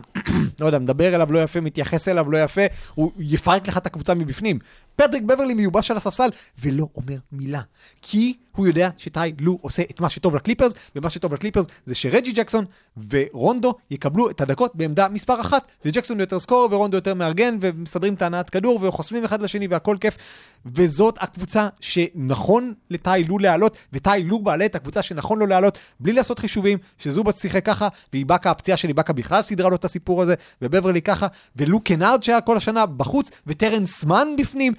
[0.60, 2.62] לא יודע, מדבר אליו לא יפה, מתייחס אליו לא יפה,
[2.96, 4.60] הוא יפרק לך את הקבוצה מבפנים.
[4.96, 6.30] פטריק בברלי מיובש על הספסל
[6.62, 7.62] ולא אומר מילה.
[8.02, 12.32] כי הוא יודע שטי לו עושה את מה שטוב לקליפרס, ומה שטוב לקליפרס זה שרג'י
[12.32, 12.66] ג'קסון
[13.10, 15.68] ורונדו יקבלו את הדקות בעמדה מספר אחת.
[15.86, 20.18] וג'קסון יותר סקור ורונדו יותר מארגן, ומסדרים את ההנעת כדור, וחוסמים אחד לשני והכל כיף.
[20.66, 26.14] וזאת הקבוצה שנכון לטי לו לעלות, וטי לו מעלה את הקבוצה שנכון לו לעלות, בלי
[26.14, 30.36] לעשות חישובים, שזובץ שיחק ככה, ואיבאקה, הפציעה של איבאקה בכלל סידרה לו את הסיפור הזה,
[30.62, 34.74] ובברלי ככה, ולוק קנארד שהיה כל השנה בחוץ, וטרנס מן בפנים.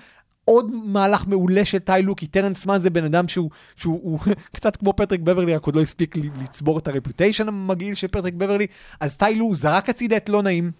[0.44, 4.20] עוד מהלך מעולה של טיי לו, כי טרנס מן זה בן אדם שהוא, שהוא הוא,
[4.56, 8.06] קצת כמו פטריק בברלי, רק עוד לא הספיק ל- לצבור את ה reputation המגעיל של
[8.06, 8.66] פטריק בברלי,
[9.00, 10.70] אז טיי לו זרק הצידה את לא נעים,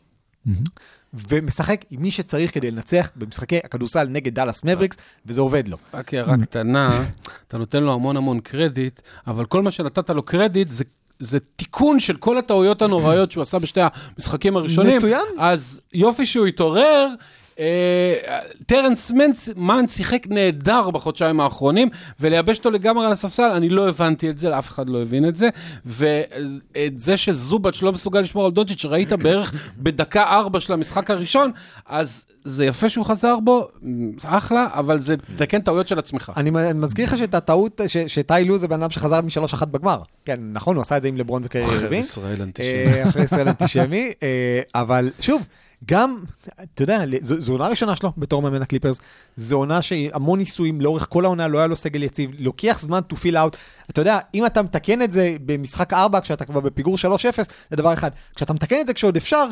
[1.15, 4.97] ומשחק עם מי שצריך כדי לנצח במשחקי הכדורסל נגד דאלאס מאבריקס,
[5.27, 5.77] וזה עובד לו.
[5.95, 7.07] רק הערה קטנה,
[7.49, 10.85] אתה נותן לו המון המון קרדיט, אבל כל מה שנתת לו קרדיט זה...
[11.23, 13.81] זה תיקון של כל הטעויות הנוראיות שהוא עשה בשתי
[14.15, 14.97] המשחקים הראשונים.
[14.97, 15.25] מצוין.
[15.39, 17.07] אז יופי שהוא התעורר.
[17.59, 19.13] אה, טרנס
[19.57, 21.89] מן שיחק נהדר בחודשיים האחרונים,
[22.21, 25.37] ולייבש אותו לגמרי על הספסל, אני לא הבנתי את זה, אף אחד לא הבין את
[25.37, 25.49] זה.
[25.87, 31.51] ואת זה שזובץ' לא מסוגל לשמור על דונצ'יץ', ראית בערך בדקה ארבע של המשחק הראשון,
[31.87, 33.69] אז זה יפה שהוא חזר בו,
[34.25, 36.33] אחלה, אבל זה תקן טעויות של עצמך.
[36.37, 39.99] אני מזכיר לך שאת הטעות, ש- שטי לו זה בן אדם שחזר משלוש אחת בגמר.
[40.25, 42.01] כן, נכון, הוא עשה את זה עם לברון וקרי ריבין.
[42.01, 42.73] ישראל אנטישמי.
[42.73, 45.43] אה, אחרי ישראל אנטישמי, אה, אבל שוב,
[45.87, 46.19] גם,
[46.63, 49.01] אתה יודע, זו זו עונה ראשונה שלו בתור מאמן הקליפרס,
[49.37, 53.17] זו עונה שהמון ניסויים, לאורך כל העונה לא היה לו סגל יציב, לוקח זמן to
[53.17, 53.57] fill out.
[53.91, 56.99] אתה יודע, אם אתה מתקן את זה במשחק 4, כשאתה כבר בפיגור 3-0,
[57.71, 58.11] זה דבר אחד.
[58.37, 59.47] כשאתה מתקן את זה כשעוד אפשר,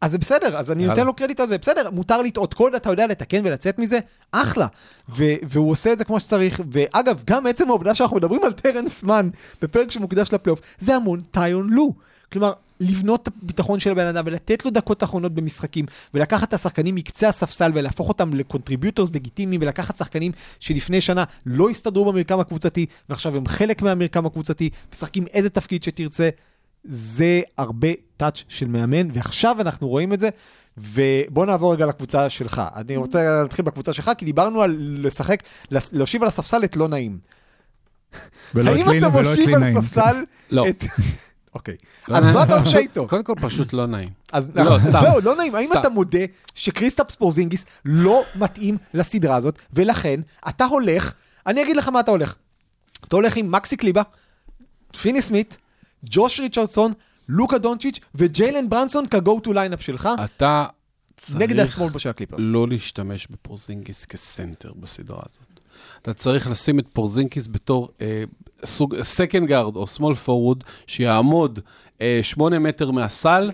[0.00, 0.86] אז זה בסדר, אז אני.
[0.86, 3.98] נותן לו קרדיט על זה, בסדר, מותר לטעות, כל עוד אתה יודע לתקן ולצאת מזה,
[4.32, 4.66] אחלה.
[5.08, 9.04] ו- והוא עושה את זה כמו שצריך, ואגב, גם עצם העובדה שאנחנו מדברים על טרנס
[9.04, 9.30] מן
[9.62, 11.92] בפרק שמוקדש לפלייאוף, זה המון טיירון לו.
[12.32, 12.52] כלומר,
[12.82, 17.28] לבנות את הביטחון של הבן אדם ולתת לו דקות אחרונות במשחקים, ולקחת את השחקנים מקצה
[17.28, 23.36] הספסל ולהפוך אותם ל contributors לגיטימיים, ולקחת שחקנים שלפני שנה לא הסתדרו במרקם הקבוצתי, ועכשיו
[23.36, 26.28] הם חלק מהמרקם הקבוצתי, משחקים איזה תפקיד שתרצה.
[26.84, 30.28] זה הרבה touch של מאמן, ועכשיו אנחנו רואים את זה,
[30.78, 32.62] ובוא נעבור רגע לקבוצה שלך.
[32.76, 35.42] אני רוצה להתחיל בקבוצה שלך, כי דיברנו על לשחק,
[35.92, 37.18] להושיב על הספסל את לא נעים.
[38.54, 39.74] האם אתה מושיב על.
[39.74, 40.68] ספסל לא.
[40.68, 40.84] את...
[41.54, 41.76] אוקיי.
[42.08, 42.28] לא אז.
[42.28, 43.08] מה אתה עושה איתו?
[43.08, 44.10] קודם כל, פשוט לא נעים.
[44.32, 45.00] אז לא, סתם.
[45.02, 45.54] זהו, לא נעים.
[45.54, 45.68] האם.
[45.80, 46.18] אתה מודה
[46.54, 51.12] שקריסטפס פורזינגיס לא מתאים לסדרה הזאת, ולכן אתה הולך,
[51.46, 52.34] אני אגיד לך מה אתה הולך.
[53.04, 54.02] אתה הולך עם מקסי קליבה,
[55.00, 55.56] פיני סמית,
[56.04, 56.92] ג'וש ריצ'רדסון,
[57.28, 60.66] לוקה דונצ'יץ' וג'יילן ברונסון כ-go to lineup שלך, אתה
[61.34, 62.40] נגד צד שמאל של הקליפרס.
[62.42, 65.60] לא להשתמש בפורזינגיס כסנטר בסדרה הזאת.
[66.02, 68.24] אתה צריך לשים את פורזינגיס בתור אה,
[68.64, 71.60] סוג second guard או small forward, שיעמוד
[72.00, 73.50] אה, שמונה מטר מהסל,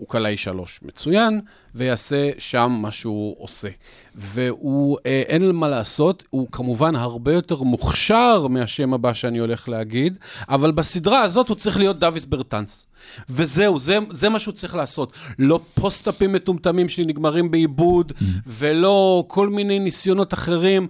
[0.00, 1.40] הוא קלעי שלוש מצוין,
[1.74, 3.68] ויעשה שם מה שהוא עושה.
[4.14, 10.18] והוא, אה, אין מה לעשות, הוא כמובן הרבה יותר מוכשר מהשם הבא שאני הולך להגיד,
[10.48, 12.86] אבל בסדרה הזאת הוא צריך להיות דוויס ברטנס.
[13.28, 15.12] וזהו, זה, זה מה שהוא צריך לעשות.
[15.38, 18.12] לא post-up ים מטומטמים שנגמרים באיבוד,
[18.46, 20.88] ולא כל מיני ניסיונות אחרים.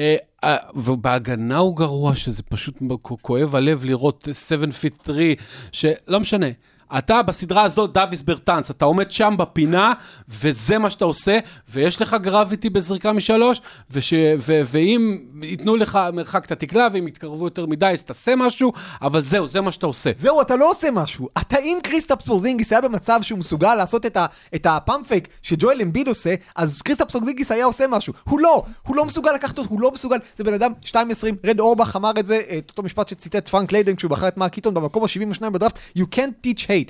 [0.00, 0.16] אה, אה,
[0.74, 2.78] ובהגנה הוא גרוע, שזה פשוט
[3.22, 5.18] כואב הלב לראות 7 feet 3,
[5.72, 6.46] שלא משנה.
[6.98, 9.92] אתה בסדרה הזאת, דוויס ברטנס, אתה עומד שם בפינה,
[10.28, 11.38] וזה מה שאתה עושה,
[11.68, 17.44] ויש לך gravity בזריקה משלוש, וש, ו, ואם ייתנו לך מרחק אתה תקלע, ואם יתקרבו
[17.46, 18.72] יותר מדי, אז תעשה משהו,
[19.02, 20.10] אבל זהו, זה מה שאתה עושה.
[20.16, 21.28] זהו, אתה לא עושה משהו.
[21.38, 25.80] אתה, אם קריסטפס פורזינגיס היה במצב שהוא מסוגל לעשות את, ה, את הפאמפ פייק שג'ואל
[25.82, 28.12] אמביד עושה, אז קריסטפס פורזינגיס היה עושה משהו.
[28.24, 30.16] הוא לא, הוא לא מסוגל לקחת אותו, הוא לא מסוגל.
[30.36, 30.94] זה בן אדם 2.20,
[31.44, 34.52] רד אורבך אמר את זה, את אותו משפט שציטט פרנק ליידן כשהוא בחר את מרק
[34.52, 36.81] קיטון במקום ה-72 בדראפט, you can't teach hate.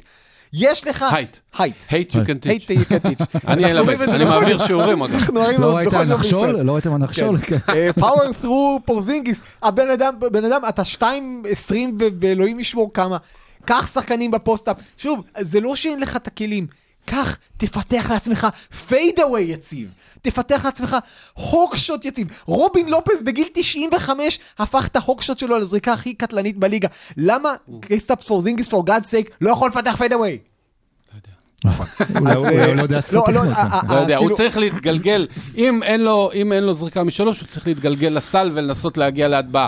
[0.52, 1.04] יש לך...
[1.12, 1.36] הייט.
[1.58, 1.82] הייט.
[1.88, 2.78] hate you can hate teach.
[2.78, 3.38] you can teach.
[3.52, 5.14] אני אלמד, אני מעביר שיעורים אגב.
[5.14, 6.60] אנחנו ראינו לא ראית הנחשול?
[6.60, 7.38] לא ראיתם הנחשול?
[7.38, 7.92] כן.
[8.00, 11.74] פאוור ת'רו פורזינגיס, הבן אדם, בן אדם, אתה 2.20
[12.20, 13.16] ואלוהים ישמור כמה.
[13.64, 14.76] קח שחקנים בפוסט-אפ.
[14.96, 16.66] שוב, זה לא שאין לך את הכלים.
[17.04, 18.46] קח, תפתח לעצמך
[18.88, 19.88] פיידאווי יציב.
[20.22, 20.96] תפתח לעצמך
[21.34, 22.42] הוקשוט יציב.
[22.46, 26.88] רובין לופז בגיל 95 הפך את ההוקשוט שלו לזריקה הכי קטלנית בליגה.
[27.16, 30.38] למה קריסטפס פורזינגיס פור גאד סייק לא יכול לפתח פיידאווי?
[31.64, 33.40] אז, אולי אה, לא יודע לא, לא.
[33.40, 35.26] אה, אה, לא יודע, הוא כאילו- צריך להתגלגל,
[35.56, 36.00] אם אין
[36.64, 39.66] לו, זריקה משלוש, הוא צריך להתגלגל לסל ולנסות להגיע להטבעה.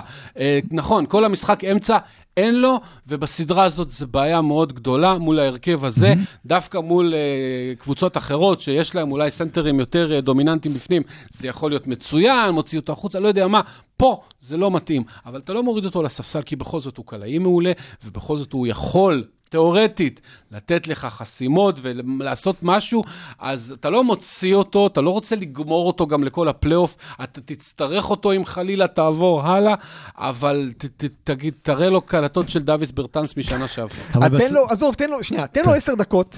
[0.71, 1.97] נכון, כל המשחק אמצע,
[2.37, 6.13] אין לו, ובסדרה הזאת זו בעיה מאוד גדולה מול ההרכב הזה,
[6.45, 11.71] דווקא מול אה, קבוצות אחרות, שיש להם אולי סנטרים יותר אה, דומיננטיים בפנים, זה יכול
[11.71, 13.61] להיות מצוין, מוציא אותו החוצה, לא יודע מה,
[13.97, 15.03] פה זה לא מתאים.
[15.25, 17.71] אבל אתה לא מוריד אותו לספסל, כי בכל זאת הוא קלעי מעולה,
[18.05, 19.23] ובכל זאת הוא יכול...
[19.55, 23.03] תיאורטית, לתת לך חסימות ולעשות משהו,
[23.39, 28.09] אז אתה לא מוציא אותו, אתה לא רוצה לגמור אותו גם לכל הפלייאוף, אתה תצטרך
[28.09, 29.75] אותו אם חלילה תעבור הלאה,
[30.17, 34.29] אבל ת, ת, תגיד, תראה לו קלטות של דוויס ברטנס משנה שעברה.
[34.39, 36.37] תן לו, עזוב, תן לו, שנייה, תן לו עשר דקות.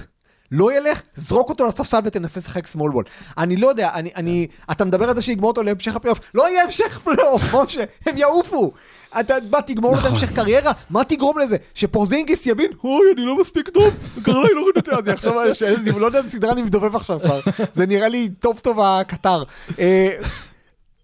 [0.51, 3.03] לא ילך, זרוק אותו לספסל ותנסה לשחק small ball.
[3.37, 6.19] אני לא יודע, אני, אני, אתה מדבר על זה שיגמור אותו להמשך הפלייאוף.
[6.33, 8.71] לא יהיה המשך פלייאוף, משה, הם יעופו.
[9.19, 10.71] אתה, מה, תגמור לו את המשך קריירה?
[10.89, 11.57] מה תגרום לזה?
[11.73, 13.93] שפורזינגיס יבין, אוי, אני לא מספיק טוב,
[14.23, 17.39] קרה לי לא נותן, אני עכשיו, שאיזה- לא יודע איזה סדרה אני מדובב עכשיו כבר.
[17.73, 19.43] זה נראה לי טוב טוב הקטר.
[19.79, 20.15] אה,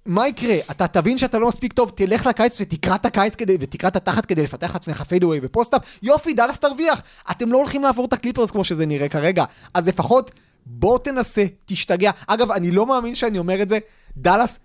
[0.06, 0.56] מה יקרה?
[0.72, 4.26] אתה תבין שאתה לא מספיק טוב, תלך לקיץ ותקרא את הקיץ כדי, ותקרא את התחת
[4.26, 7.02] כדי לפתח לעצמך פיידאווי ופוסט-אפ, יופי, דאלאס תרוויח.
[7.32, 9.44] אתם לא הולכים לעבור את הקליפרס כמו שזה נראה כרגע,
[9.74, 10.32] אז לפחות
[10.66, 12.12] בוא תנסה, תשתגע.
[12.28, 13.80] אגב, אני לא מאמין שאני אומר את זה,
[14.18, 14.60] דאלאס,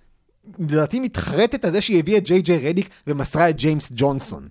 [0.58, 4.48] לדעתי מתחרטת על זה שהיא הביאה את ג'יי ג'יי רדיק ומסרה את ג'יימס ג'ונסון.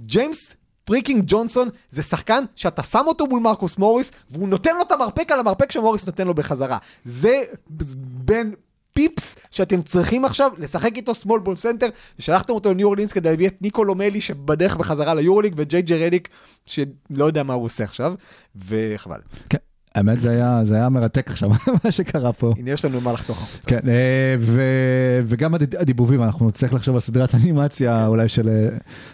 [0.00, 4.92] ג'יימס freaking ג'ונסון זה שחקן שאתה שם אותו מול מרקוס מוריס והוא נותן לו את
[4.92, 6.78] המרפק על המרפק שמוריס נותן לו בחזרה.
[7.04, 7.42] זה
[7.98, 8.54] בן
[8.92, 13.48] אדם שאתם צריכים עכשיו לשחק איתו small ball center ושלחתם אותו לניו אורלינס כדי להביא
[13.48, 16.28] את ניקולו מלי שבדרך בחזרה ליורוליג וג'יי ג'יי רדיק
[16.66, 18.14] שלא יודע מה הוא עושה עכשיו
[18.56, 19.20] וחבל.
[19.50, 19.58] כן,
[19.96, 21.50] האמת זה היה, זה היה מרתק עכשיו,
[21.84, 22.52] מה שקרה פה.
[22.58, 23.70] הנה יש לנו מה לחתוך החוצה.
[23.70, 24.62] כן, אה, ו-
[25.26, 28.68] וגם הד- הדיבובים, אנחנו נצטרך לחשוב על סדרת אנימציה אולי של, אה,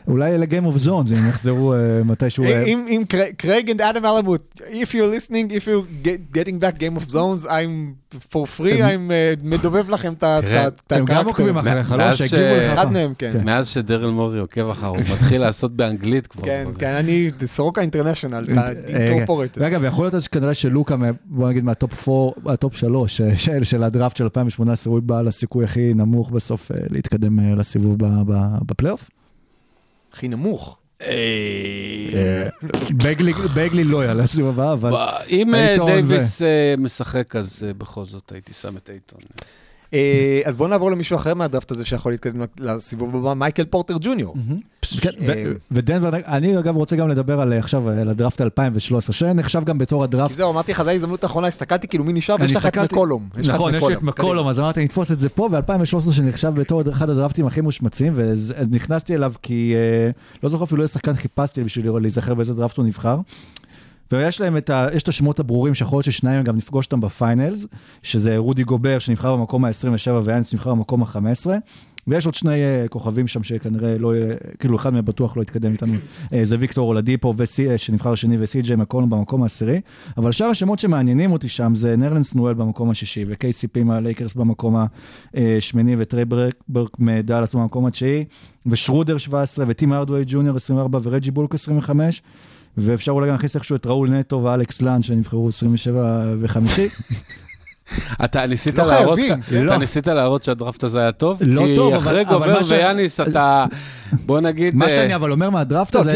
[0.09, 2.45] אולי ל-game of zones, אם יחזרו אה, מתישהו.
[2.45, 3.03] אם אם
[3.37, 7.47] קרייג and אדם אלמוט, if you're listening, if you're get- getting back game of zones,
[7.47, 9.13] I'm for free, I'm
[9.43, 11.59] מדובב לכם את ה- תראה, את ה- הם גם עוקבים.
[11.59, 12.15] אחריך, לא?
[12.15, 12.73] שהגיבו לך.
[12.73, 13.41] אחד מהם, כן.
[13.45, 16.45] מאז שדרל מורי עוקב אחר, הוא מתחיל לעשות באנגלית כבר.
[16.45, 16.67] כן.
[16.79, 18.45] כן, אני סורוקה אינטרנשיונל,
[18.89, 19.61] incorporated.
[19.63, 23.65] ואגב, יכול להיות אז כנראה שלוקה, בוא נגיד מה top 4, ה top 3 של,
[23.65, 27.97] של הדראפט של 2018, הוא בעל הסיכוי הכי נמוך בסוף אה, להתקדם אה, לסיבוב
[28.67, 29.11] בפלייאוף.
[30.13, 30.79] הכי נמוך.
[31.03, 32.49] אה,
[33.55, 38.33] בגלי, לא יעלה לסיבוב הבא, אבל אם אה, דייוויס אה, משחק, אז אה, בכל זאת
[38.33, 39.21] הייתי שם את אייטון.
[39.95, 44.35] אה, אז בואו נעבור למישהו אחר מהדראפט הזה שיכול להתקדם לסיבוב הבא, מייקל פורטר ג'וניור.
[45.01, 49.65] כן, אה, ודנבר, אני אגב רוצה גם לדבר על אה, עכשיו, על הדראפט 2013, שנחשב
[49.65, 50.35] גם בתור הדראפט.
[50.35, 53.29] זהו, אמרתי לך, זו ההזדמנות האחרונה, הסתכלתי כאילו מי נשאר, ויש לך את מקולום.
[53.35, 54.03] נכון, יש את.
[54.03, 59.15] מקולום, אז אמרתי, נתפוס את זה פה, ו-2013 שנחשב בתור אחד הדראפטים הכי מושמצים, ונכנסתי
[59.15, 59.75] אליו כי,
[60.43, 63.17] לא זוכר אפילו איזה שחקן חיפשתי בשביל להיזכר באיזה דראפט הוא נבחר.
[64.13, 67.67] ויש להם את, ה, את השמות הברורים, שיכול להיות ששניים גם נפגוש אותם ב finals,
[68.03, 71.47] שזה רודי גובר שנבחר במקום ה-27 ויאנס נבחר במקום ה-15.
[72.07, 75.73] ויש עוד שני uh, כוכבים שם שכנראה לא, יהיה- כאילו אחד מהם בטוח לא יתקדם
[75.73, 79.81] איתנו, uh, זה ויקטור אולדיפו וסי, uh, שנבחר שני וסי.ג'יי מקולום במקום העשירי,
[80.17, 84.77] אבל שאר השמות שמעניינים אותי שם זה נרלנס נואל במקום השישי, ו-KCP מהלייקרס במקום
[85.35, 88.25] השמיני, וטרי ברק, ברק מדאלאס במקום התשיעי,
[88.67, 92.23] ושרודר 17, וטים ארדווי ג'וניור 24, ורג'י בולק 25,
[92.77, 96.89] ואפשר אולי גם להכניס איכשהו את ראול נטו ואלכס לאן שנבחרו 27 וחמישי.
[98.25, 99.41] אתה ניסית לא להראות, חייבים.
[99.49, 99.77] אתה לא.
[99.77, 101.39] ניסית להראות שהדראפט הזה היה טוב?
[101.43, 103.65] לא טוב, כי אבל- אחרי אבל גובר ש- ויאניס אתה,
[104.27, 106.11] בוא נגיד, מה אה, שאני אבל אומר מהדראפט טוב, הזה,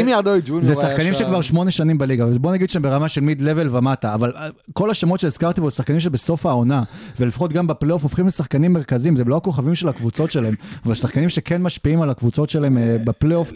[0.62, 1.18] זה שחקנים שם.
[1.18, 4.48] שכבר שמונה שנים בליגה, אז בוא נגיד שהם ברמה של מיד לבל ומטה, אבל אה,
[4.72, 6.82] כל השמות שהזכרתי פה, שחקנים שבסוף העונה,
[7.20, 10.54] ולפחות גם בפלייאוף הופכים לשחקנים מרכזיים, זה לא הכוכבים של הקבוצות שלהם,
[10.86, 13.52] אבל שחקנים שכן משפיעים על הקבוצות שלהם אה, בפלייאוף.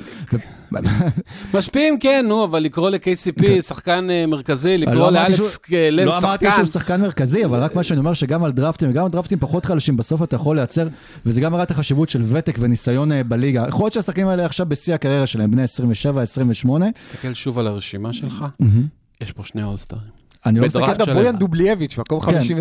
[1.54, 6.18] משפיעים כן, נו, אבל לקרוא ל-KCP שחקן אה, מרכזי, לקרוא לא לאלכס אה, לן לא
[6.18, 6.56] אמרתי שחקן.
[6.56, 9.64] שהוא שחקן מרכזי, אבל רק מה שאני אומר שגם על דראפטים וגם על דראפטים פחות
[9.64, 10.88] חלשים, בסוף אתה יכול לייצר,
[11.26, 13.64] וזה גם מראה את החשיבות של ותק וניסיון אה, בליגה.
[13.68, 16.92] יכול להיות שהשחקנים האלה עכשיו בשיא הקריירה שלהם, בני 27, 28.
[16.92, 18.44] תסתכל שוב על הרשימה שלך,
[19.20, 20.19] יש פה שני all-star ים.
[20.46, 20.84] אני לא מסתכל...
[20.84, 21.14] אגב, שלם.
[21.14, 22.32] בויאן דובלביץ', מקום כן.
[22.32, 22.60] 50 ו...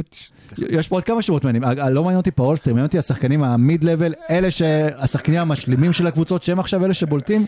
[0.69, 3.53] יש פה עוד כמה שמות מעניינים, לא מעניין אותי פה all-star, מעניין אותי השחקנים ה
[3.53, 7.45] mid level, אלה שהשחקנים המשלימים של הקבוצות, שהם עכשיו אלה שבולטים,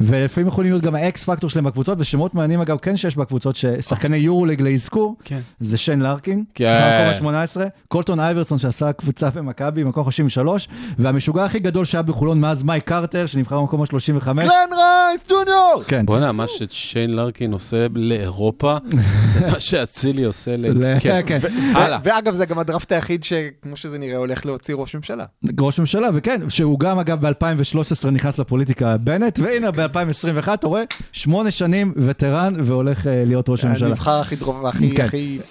[0.00, 3.56] ולפעמים יכולים להיות גם ה X factor שלהם בקבוצות, ושמות מעניינים אגב כן שיש בקבוצות,
[3.56, 5.40] ששחקני יורוליג לאזכור, כן.
[5.60, 7.08] זה שיין לארקין, כן.
[7.20, 10.68] במקום ה-18, קולטון אייברסון שעשה קבוצה במכבי, מקום 53,
[10.98, 14.24] והמשוגע הכי גדול שהיה בחולון מאז מייק קרטר, שנבחר במקום ה-35.
[14.32, 15.82] גלן רייס ג'וניור!
[15.86, 16.06] כן.
[16.06, 18.76] בוא'נה, מה ששיין לארקין עושה לאירופה,
[19.32, 20.98] זה מה שאצילי עושה ל...
[21.00, 21.20] כן.
[21.26, 21.38] כן.
[21.74, 21.98] הלאה.
[22.04, 25.24] ואגב, זה גם הדראפט היחיד שכמו שזה נראה הולך להוציא ראש ממשלה.
[25.60, 31.50] ראש ממשלה, וכן, שהוא גם אגב ב-2013 נכנס לפוליטיקה בנט, והנה ב-2021 אתה רואה, שמונה
[31.50, 33.88] שנים וטרן והולך אה, להיות ראש הממשלה.
[33.88, 34.94] הנבחר הכי דרום והכי...
[34.94, 35.06] כן.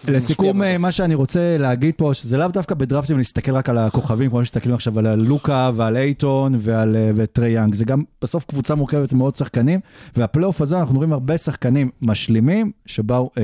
[0.08, 4.30] לסיכום, אה, מה שאני רוצה להגיד פה, שזה לאו דווקא בדראפטים להסתכל רק על הכוכבים,
[4.30, 7.76] כמו שמסתכלים עכשיו על לוקה ועל אייטון ועל אה, וטרי יאנג.
[7.76, 9.80] זה גם בסוף קבוצה מורכבת מאוד שחקנים,
[10.16, 13.44] והפלייאוף הזה אנחנו רואים הרבה שחקנים משלימים שבאו אה,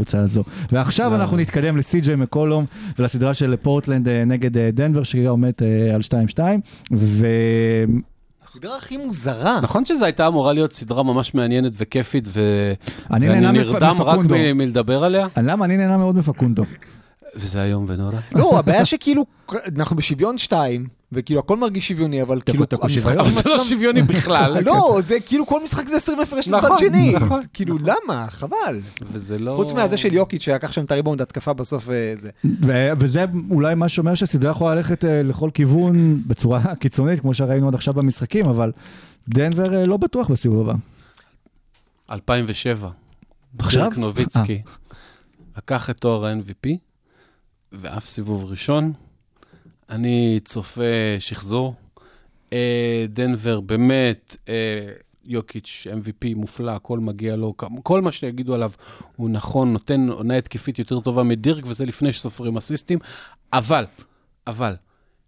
[0.00, 0.44] מהקבוצה הזו.
[0.72, 2.64] ועכשיו אנחנו נתקדם לסי.ג'יי מקולום
[2.98, 6.00] ולסדרה של פורטלנד אה, נגד אה, דנבר, שהיא עומדת אה, על
[6.34, 6.38] 2-2,
[6.92, 7.26] ו...
[8.44, 9.60] הסדרה הכי מוזרה.
[9.62, 12.40] נכון שזו הייתה אמורה להיות סדרה ממש מעניינת וכיפית, ו...
[13.10, 14.18] אני ואני נהנה מפ- נרדם רק.
[14.18, 15.64] מ- מלדבר עליה, למה?
[15.64, 16.64] אני נהנה מאוד מפקונדו.
[17.36, 18.16] וזה איום ונורא.
[18.34, 19.24] לא, הבעיה שכאילו,
[19.76, 23.18] אנחנו בשוויון שתיים, וכאילו הכל מרגיש שוויוני, אבל כאילו תקו המשחקים שוויון.
[23.20, 23.64] אבל זה לא.
[23.64, 24.60] שוויוני בכלל.
[24.64, 27.12] לא, זה כאילו כל משחק זה 20 הפרש לצד נכון, שני.
[27.16, 27.40] נכון.
[27.52, 28.26] כאילו, למה?
[28.30, 28.80] חבל.
[29.02, 29.52] וזה לא...
[29.56, 32.30] חוץ מהזה של יוקיץ' שלקח שם את הריבאונד התקפה בסוף וזה.
[32.44, 37.68] ו- וזה אולי מה שאומר שסדרה יכולה ללכת אה, לכל כיוון בצורה קיצונית, כמו שראינו
[37.68, 38.72] עד עכשיו במשחקים, אבל
[39.28, 40.78] דנבר אה, לא בטוח בסיבוב הבא.
[42.10, 42.90] 2007.
[43.58, 43.82] עכשיו?
[43.82, 44.62] דירק נוביצקי
[45.56, 46.68] לקח את תואר ה-MVP,
[47.72, 48.92] ואף סיבוב ראשון.
[49.90, 50.82] אני צופה
[51.18, 51.74] שחזור.
[52.52, 54.54] אה, דנבר באמת, אה,
[55.24, 58.70] יוקיץ', MVP מופלא, הכל מגיע לו, כל מה שיגידו עליו
[59.16, 62.98] הוא נכון, נותן עונה התקפית יותר טובה מדירק, וזה לפני שסופרים אסיסטים.
[63.52, 63.84] אבל,
[64.46, 64.74] אבל,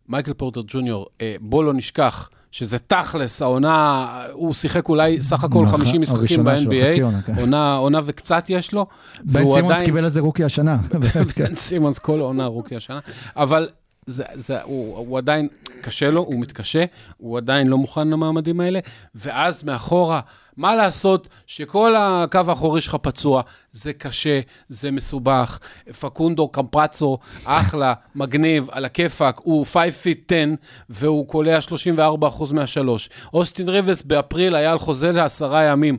[0.09, 5.65] מייקל פורטר ג'וניור, אה, בוא לא נשכח שזה תכלס, העונה, הוא שיחק אולי סך הכל
[5.65, 7.35] נכון, 50 משחקים הראשונה שלו, חצי ב-NBA, עונה, כן.
[7.39, 8.87] עונה, עונה וקצת יש לו.
[9.25, 10.79] בן סימונס עדיין- קיבל על זה רוקי השנה.
[11.39, 13.01] בן סימונס כל העונה רוקי השנה,
[13.37, 13.69] אבל
[14.07, 15.49] זה, זה, הוא, הוא עדיין,
[15.81, 16.85] קשה לו, הוא מתקשה,
[17.17, 18.81] הוא עדיין לא מוכן למעמדים האלה,
[19.15, 20.21] ואז מאחורה,
[20.57, 23.43] מה לעשות שכל הקו האחורי שלך פצוע,
[23.73, 25.59] זה קשה, זה מסובך,
[26.01, 30.45] פקונדו קמפאצו, אחלה, מגניב, על הכיפאק, הוא 5 feet 10,
[30.89, 31.59] והוא קולע
[31.99, 33.11] 34% מהשלוש.
[33.35, 35.99] אוסטין ריבס באפריל היה על חוזה לעשרה ימים.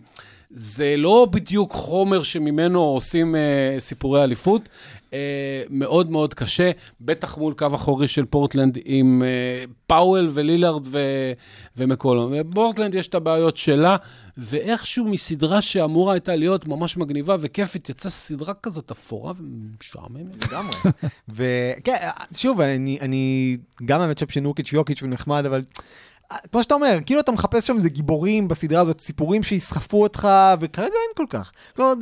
[0.56, 4.70] זה לא בדיוק חומר שממנו עושים אה, סיפורי אליפות.
[5.14, 11.34] אה, מאוד מאוד קשה, בטח מול קו אחורי של פורטלנד עם אה, פאוול ולילארד ו-
[11.78, 12.34] ומקולום.
[12.50, 13.96] בפורטלנד יש את הבעיות שלה,
[14.38, 20.46] ואיכשהו מסדרה שאמורה הייתה להיות ממש מגניבה וכיפית, יצאה סדרה כזאת אפורה ומשעממת.
[20.46, 20.76] לגמרי.
[21.36, 21.98] וכן,
[22.34, 25.62] שוב, אני, אני גם המצ'אפ של נורקיץ' יוקיץ' הוא נחמד, אבל
[26.52, 30.28] כמו שאתה אומר, כאילו אתה מחפש שם איזה גיבורים בסדרה הזאת, סיפורים שיסחפו אותך,
[30.60, 31.52] וכרגע אין כל כך.
[31.80, 31.94] לא,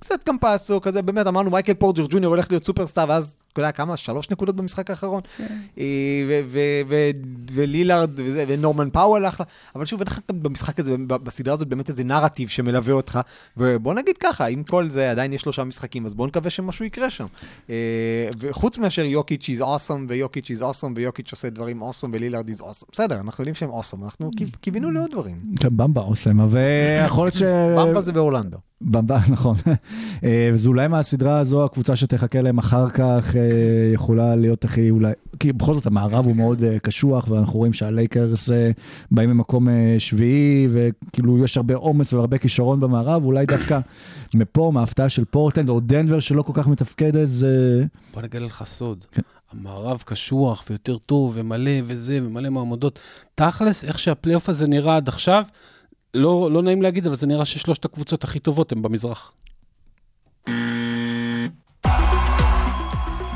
[0.00, 3.96] קצת קמפסו, כזה, באמת, אמרנו, מייקל פורג'ר ג'וניור הולך להיות סופרסטאר, ואז אתה יודע כמה?
[3.96, 5.20] שלוש נקודות במשחק האחרון.
[5.78, 5.84] אה,
[6.28, 6.40] ו-
[6.88, 7.10] ו-
[7.52, 8.10] ולילארד
[8.46, 9.46] ונורמן פאוול אחלה.
[9.74, 13.20] אבל שוב, אין לך גם במשחק הזה, בסדרה הזאת באמת איזה נרטיב שמלווה אותך.
[13.56, 17.10] ובוא נגיד ככה, עם כל זה עדיין יש שלושה משחקים, אז בוא נקווה שמשהו יקרה
[17.10, 17.26] שם.
[17.70, 17.74] אה,
[18.38, 22.86] וחוץ מאשר יוקיץ' is awesome, ויוקיץ' is awesome, ויוקיץ' עושה דברים awesome, ולילארד is awesome.
[22.92, 25.36] בסדר, אנחנו יודעים שהם awesome, אנחנו קיו- קיווינו לעוד דברים.
[25.60, 27.42] כן, במבה עושה, ויכול להיות ש...
[27.42, 28.58] במבה זה באורלנדו.
[28.80, 29.56] במבה, נכון.
[30.24, 35.12] אה, וזה אולי מהסדרה הזו, הקבוצה שתחכה להם אחר כך, אה, יכולה להיות הכי אולי...
[35.40, 38.70] כי בכל זאת המערב הוא מאוד אה, קשוח, ואנחנו רואים שהלייקרס אה,
[39.10, 43.80] באים ממקום אה, שביעי, וכאילו יש הרבה עומס והרבה כישרון במערב, אולי דווקא
[44.34, 47.84] מפה, מההפתעה של פורטלנד, או דנבר שלא כל כך מתפקדת, זה...
[48.14, 49.04] בוא נגלה לך סוד.
[49.12, 49.22] כן.
[49.52, 52.98] המערב קשוח ויותר טוב ומלא וזה ומלא מעמדות.
[53.34, 55.44] תכלס, איך שהפלייאוף הזה נראה עד עכשיו,
[56.14, 59.32] לא, לא נעים להגיד, אבל זה נראה ששלושת הקבוצות הכי טובות הן במזרח.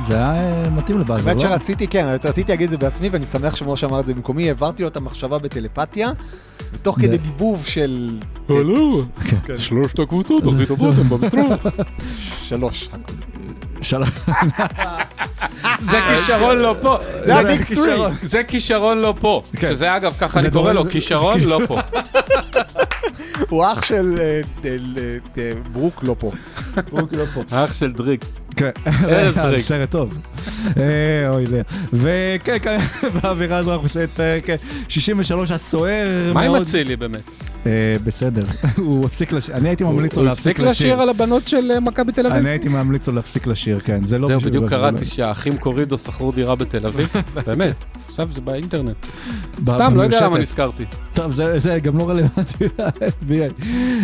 [0.08, 1.48] זה היה אה, מתאים לבאזר, האמת לא?
[1.48, 4.82] שרציתי, כן, רציתי להגיד את זה בעצמי, ואני שמח שמשה אמר את זה במקומי, העברתי
[4.82, 6.10] לו את המחשבה בטלפתיה,
[6.72, 8.18] ותוך כדי דיבוב של
[8.48, 9.02] הלו,
[9.46, 9.58] כן.
[9.58, 11.66] שלושת הקבוצות הכי טובות הן במזרח.
[12.42, 12.84] שלוש.
[12.84, 13.33] שלום.
[15.80, 16.98] זה כישרון לא פה.
[17.24, 18.14] זה הביג כישרון.
[18.22, 19.42] זה כישרון לא פה.
[19.56, 19.68] כן.
[19.68, 21.80] שזה אגב, ככה אני קורא לו, כישרון לא פה.
[23.48, 24.76] הוא אח של אה, אה,
[25.38, 26.30] אה, ברוק לא פה.
[27.50, 28.40] האח של דריקס.
[28.56, 28.70] כן,
[29.08, 29.68] ארז אה, דריקס.
[29.68, 30.18] סרט טוב.
[30.76, 31.62] אה, אוי זה.
[31.92, 32.78] וכן, כן,
[33.22, 34.54] באווירה הזו אנחנו עושים את פרק אה,
[34.88, 36.54] 63 הסוער מה עם.
[36.54, 37.53] אצילי באמת?
[37.66, 38.42] אה, בסדר,
[38.76, 41.02] הוא הפסיק לשיר, אני הייתי ממליץ לו הוא להפסיק הפסיק לשיר לשיר.
[41.02, 42.46] על הבנות של אה, מכבי תל אני אביב?
[42.46, 46.54] הייתי ממליץ לו להפסיק לשיר, כן, זה לא זהו, בדיוק קראתי שהאחים קורידו שכרו דירה
[46.54, 47.08] בתל אביב.
[47.46, 47.84] באמת,
[48.14, 48.94] עכשיו זה באינטרנט.
[49.62, 50.38] סתם, לא יודע למה.
[50.38, 50.84] נזכרתי.
[51.14, 53.52] טוב, זה, זה גם לא רלוונטי ל-NBA.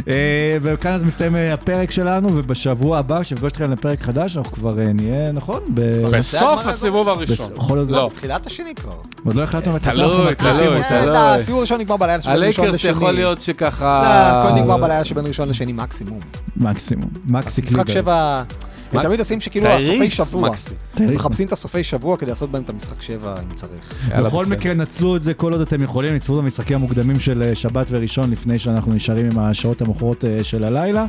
[0.09, 4.79] אה, וכאן אז מסתיים אה, הפרק שלנו, ובשבוע הבא, כשנפגוש אתכם לפרק חדש, אנחנו כבר
[4.81, 5.61] אה, נהיה, נכון?
[5.75, 7.37] ב- בסוף הסיבוב הראשון.
[7.37, 8.11] בס- יכול להיות- לא.
[8.15, 8.91] תחילת השני כבר.
[9.25, 10.81] עוד לא החלטנו מתי תלוי, תלוי.
[10.89, 11.17] תלוי.
[11.17, 12.91] הסיבוב הראשון נגמר בלילה שבין ראשון הלייקרס לשני.
[12.91, 14.03] יכול להיות לא, שככה...
[14.43, 16.19] הכל נגמר בלילה שבין ראשון לשני מקסימום.
[16.57, 17.11] מקסימום.
[17.31, 17.93] מקסי משחק קליבר.
[17.93, 18.43] שבע...
[18.93, 20.51] הם תמיד עושים שכאילו הסופי שבוע.
[21.01, 23.81] מחפשים את הסופי שבוע כדי לעשות בהם את המשחק שבע אם צריך.
[24.19, 24.45] בכל.
[24.51, 28.31] מקרה, נצלו את זה כל עוד אתם יכולים, נצפו במשחקים המוקדמים של אה, שבת וראשון
[28.31, 31.07] לפני שאנחנו נשארים עם השעות המאוחרות אה, של הלילה,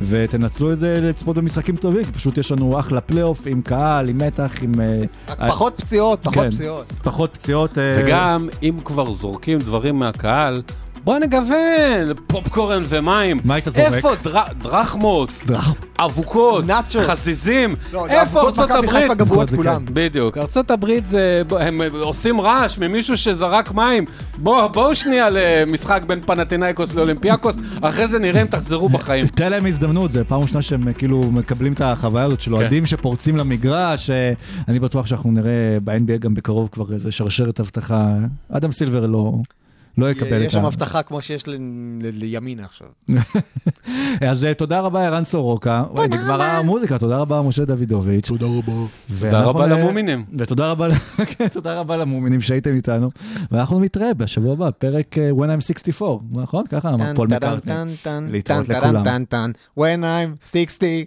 [0.00, 4.18] ותנצלו את זה לצפות במשחקים טובים, כי פשוט יש לנו אחלה פלייאוף עם קהל, עם
[4.18, 6.50] מתח, עם אה, פחות פציעות, פחות כן.
[6.50, 6.92] פציעות.
[7.02, 7.78] פחות פציעות.
[7.98, 10.62] וגם, אם כבר זורקים דברים מהקהל,
[11.04, 13.36] בוא נגוון, פופקורן ומים.
[13.44, 13.78] מה היית זורק?
[13.92, 15.74] איפה דר- דרחמות, דרח.
[16.00, 17.04] אבוקות, נאצ'וס.
[17.06, 17.70] חזיזים?
[17.92, 19.10] לא, איפה ארצות הברית?
[19.56, 19.84] כולם.
[19.92, 24.04] בדיוק, ארצות הברית זה, הם עושים רעש ממישהו שזרק מים.
[24.38, 29.26] בוא, בואו שנייה למשחק בין פנטינאיקוס לאולימפיאקוס, אחרי זה נראה אם תחזרו בחיים.
[29.26, 33.36] תן להם הזדמנות, זה פעם ראשונה שהם כאילו מקבלים את החוויה הזאת של אוהדים שפורצים
[33.36, 34.10] למגרש.
[34.10, 34.32] אה,
[34.68, 35.50] אני בטוח שאנחנו נראה
[35.84, 38.08] ב-NBA גם בקרוב כבר איזה שרשרת אבטחה.
[38.52, 39.32] אדם סילבר לא...
[40.00, 41.44] לא יקבל את יש שם הבטחה כמו שיש
[42.02, 42.86] לימינה עכשיו.
[44.30, 45.84] אז אה, תודה רבה, ערן סורוקה.
[45.90, 48.28] וואי, נגמרה המוזיקה, תודה רבה, משה דוידוביץ'.
[48.28, 48.72] תודה רבה.
[49.20, 50.24] תודה רבה למומינים.
[50.38, 50.88] ותודה רבה,
[51.38, 53.10] כן, תודה רבה למומינים שהייתם איתנו.
[53.50, 56.64] ואנחנו נתראה בשבוע הבא, פרק אה, When I'm 64, נכון?
[56.66, 57.96] ככה אמר פול מקארטני.
[58.30, 59.22] להתראות לכולם.
[59.78, 61.04] When I'm 60.